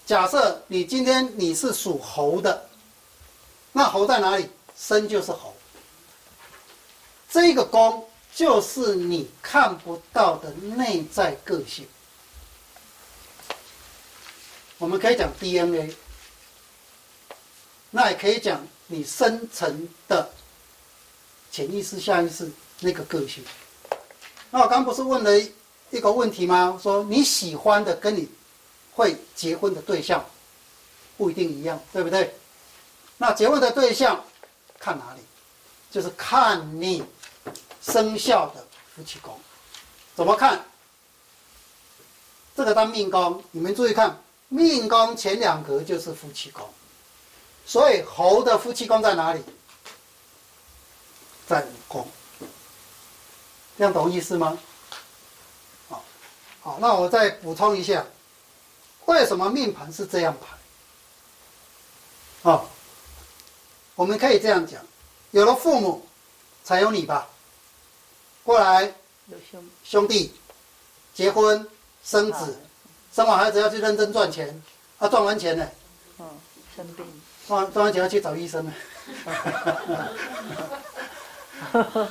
[0.06, 2.65] 假设你今天你是属猴的，
[3.76, 4.48] 那猴在哪里？
[4.74, 5.54] 生就是猴，
[7.28, 11.86] 这个宫就是你看不到的内在个性。
[14.78, 15.94] 我们可以讲 DNA，
[17.90, 18.66] 那也可以讲。
[18.86, 20.30] 你深层的
[21.50, 22.50] 潜意识、下意识
[22.80, 23.44] 那个个性。
[24.50, 25.38] 那我刚不是问了
[25.90, 26.80] 一个问题吗？
[26.82, 28.26] 说你喜欢的跟你
[28.94, 30.24] 会结婚的对象
[31.18, 32.32] 不一定一样，对不对？
[33.18, 34.22] 那结婚的对象
[34.78, 35.20] 看哪里？
[35.90, 37.02] 就是看你
[37.80, 39.38] 生肖的夫妻宫。
[40.14, 40.64] 怎么看？
[42.54, 46.68] 这个当命宫，你们注意看，命宫前两格就是夫妻宫。
[47.64, 49.42] 所以猴的夫妻宫在哪里？
[51.46, 52.08] 在五宫。
[53.78, 54.58] 这样懂意思吗？
[55.88, 56.04] 好，
[56.60, 58.04] 好，那我再补充一下，
[59.04, 60.56] 为什么命盘是这样排？
[62.42, 62.70] 好，
[63.96, 64.80] 我们可以这样讲：
[65.32, 66.06] 有了父母，
[66.62, 67.28] 才有你吧。
[68.44, 68.84] 过来，
[69.26, 70.32] 有兄兄弟，
[71.12, 71.68] 结婚
[72.04, 72.56] 生子，
[73.12, 74.62] 生完孩子要去认真赚钱，
[74.98, 75.68] 啊，赚完钱呢？
[76.18, 76.26] 嗯，
[76.76, 77.04] 生病。
[77.48, 78.72] 赚赚完钱要去找医生了，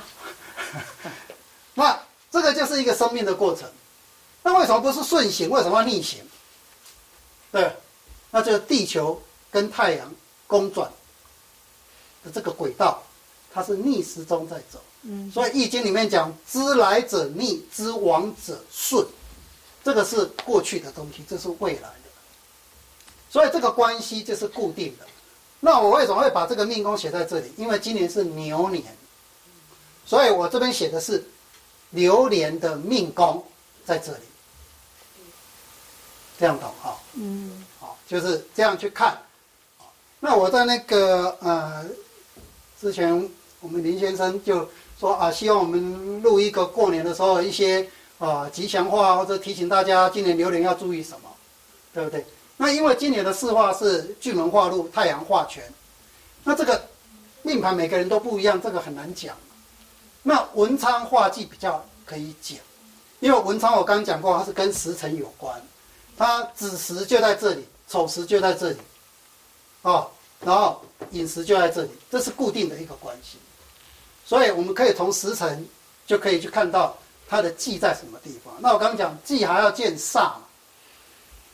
[1.74, 3.70] 那这个就是一个生命的过程。
[4.42, 5.50] 那为什么不是顺行？
[5.50, 6.26] 为什么要逆行？
[7.52, 7.70] 对，
[8.30, 10.10] 那就是地球跟太阳
[10.46, 10.90] 公转
[12.26, 13.00] 的这个轨道，
[13.54, 14.82] 它是逆时钟在走。
[15.02, 19.06] 嗯，所以《易经》里面讲“知来者逆，知往者顺”，
[19.84, 22.10] 这个是过去的东西，这是未来的。
[23.30, 25.06] 所以这个关系就是固定的。
[25.60, 27.52] 那我为什么会把这个命宫写在这里？
[27.56, 28.84] 因为今年是牛年，
[30.04, 31.24] 所以我这边写的是
[31.90, 33.44] 流年的命宫
[33.84, 34.24] 在这里，
[36.38, 36.98] 这样懂哈？
[37.14, 39.16] 嗯，好，就是这样去看。
[40.18, 41.84] 那我在那个呃
[42.86, 43.28] 之前，
[43.58, 44.68] 我们林先生就
[45.00, 47.84] 说啊，希望我们录一个过年的时候一些
[48.20, 51.28] 啊吉祥话，或者提醒大家今年流年要注意什么，
[51.92, 52.24] 对不对？
[52.56, 55.64] 那因为今年的四化是巨门化禄，太阳化权，
[56.44, 56.80] 那这个
[57.42, 59.36] 命盘每个人都不一样，这个很难讲。
[60.22, 62.56] 那文昌化忌比较可以讲，
[63.18, 65.60] 因为文昌我刚讲过，它是跟时辰有关，
[66.16, 68.76] 它子时就在这里，丑时就在这里，
[69.82, 70.08] 哦，
[70.40, 73.38] 然后饮食就在这里，这是固定的一个关系。
[74.24, 75.66] 所以我们可以从时辰
[76.06, 76.96] 就可以去看到
[77.28, 78.54] 它的忌在什么地方。
[78.60, 80.32] 那我刚刚讲忌还要见煞，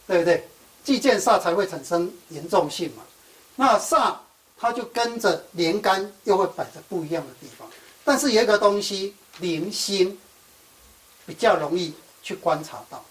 [0.07, 0.49] 对不对？
[0.85, 3.03] 忌见煞才会产生严重性嘛，
[3.55, 4.17] 那煞
[4.59, 7.69] 它就跟着连干又会摆在不一样的地方，
[8.05, 10.19] 但是有一个东西铃星
[11.25, 13.05] 比较容易去观察到，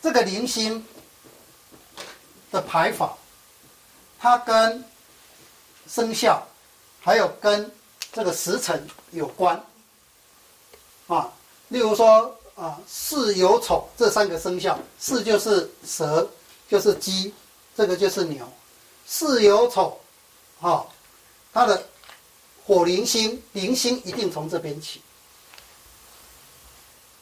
[0.00, 0.82] 这个铃星
[2.50, 3.16] 的排法，
[4.18, 4.84] 它跟
[5.86, 6.42] 生肖
[7.00, 7.70] 还有跟
[8.12, 9.64] 这个时辰有关
[11.06, 11.32] 啊，
[11.68, 12.34] 例如说。
[12.58, 16.28] 啊，巳酉丑这三个生肖，巳就是蛇，
[16.68, 17.32] 就是鸡，
[17.76, 18.44] 这个就是牛。
[19.06, 19.96] 巳酉丑，
[20.60, 20.86] 哈、哦，
[21.52, 21.80] 它的
[22.66, 25.00] 火铃星铃星一定从这边起，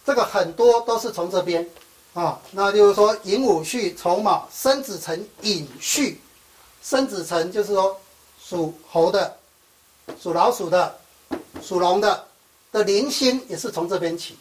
[0.07, 1.68] 这个很多都是从这边
[2.16, 6.18] 啊，那就是说寅午戌丑卯申子辰寅戌，
[6.82, 7.94] 申子辰就是说
[8.42, 9.36] 属猴的、
[10.18, 10.98] 属老鼠的、
[11.60, 12.26] 属龙的
[12.72, 14.34] 的零星也是从这边起，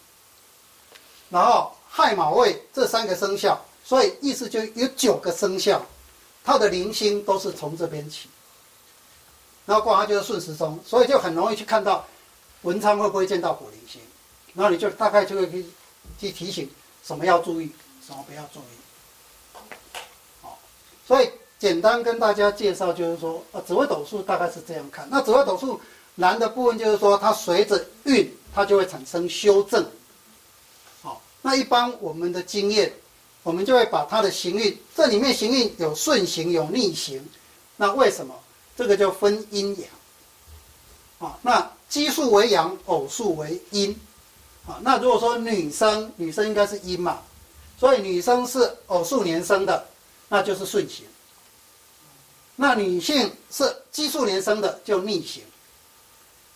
[1.30, 5.86] 然后亥卯未这三个生肖，所以意思就有九个生肖，
[6.46, 8.30] 它的零星都是从这边起，
[9.66, 12.08] 然后过它就是顺时钟，所以就很容易去看到
[12.62, 14.00] 文昌会不会见到火铃星。
[14.54, 15.66] 然后你就大概就会去
[16.18, 16.70] 去提醒
[17.06, 17.70] 什么要注意，
[18.06, 19.62] 什么不要注意。
[20.42, 20.58] 好，
[21.08, 21.30] 所以
[21.60, 25.08] 简单跟大家介绍就是说，呃，紫微斗数大概是这样看。
[25.12, 25.80] 那紫微斗数
[26.16, 29.86] 难的部分就是说，它随着运，它就会产生修正。
[31.04, 32.92] 好，那一般我们的经验，
[33.44, 37.24] 我们就会把它的行运，这里面行运有顺行有逆行。
[37.78, 38.34] 那为什么？
[38.76, 41.30] 这个叫分阴阳。
[41.30, 43.96] 啊，那奇数为阳，偶数为阴。
[44.68, 47.22] 啊，那如果说女生，女生应该是阴嘛，
[47.78, 49.86] 所以女生是偶数年生的，
[50.28, 51.06] 那就是顺行。
[52.56, 55.44] 那女性是奇数年生的，就逆行。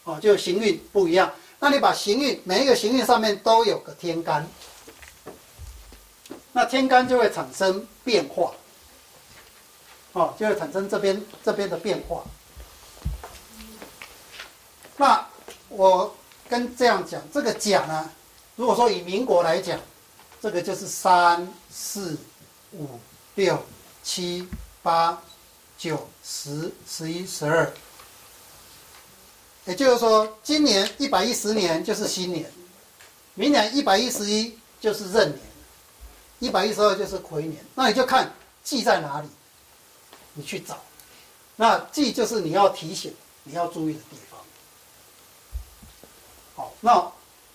[0.06, 1.32] 哦，就行运不一样。
[1.60, 4.48] 那你把行运每一个行运上面都有个天干，
[6.52, 8.52] 那天干就会产生变化。
[10.14, 12.24] 哦，就会产生这边这边的变化。
[14.98, 15.28] 那
[15.68, 16.16] 我。
[16.50, 18.10] 跟这样讲，这个甲呢，
[18.56, 19.80] 如果说以民国来讲，
[20.42, 22.18] 这个就是三四
[22.74, 23.00] 五
[23.36, 23.64] 六
[24.04, 24.48] 七
[24.82, 25.22] 八
[25.78, 27.72] 九十十一十二，
[29.66, 32.52] 也就是说，今年一百一十年就是新年，
[33.36, 35.40] 明年一百一十一就是壬年，
[36.40, 37.64] 一百一十二就是癸年。
[37.76, 38.34] 那你就看
[38.64, 39.28] 忌在哪里，
[40.34, 40.78] 你去找。
[41.56, 44.29] 那忌就是你要提醒、你要注意的地方。
[46.60, 47.10] 好，那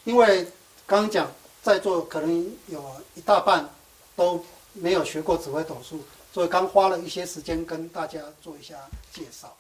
[0.05, 0.45] 因为
[0.87, 1.31] 刚刚讲
[1.63, 2.83] 在座可能有
[3.15, 3.69] 一大半
[4.17, 4.43] 都
[4.73, 6.01] 没有学过紫微斗数，
[6.33, 8.77] 所以刚花了一些时间跟大家做一下
[9.13, 9.55] 介绍。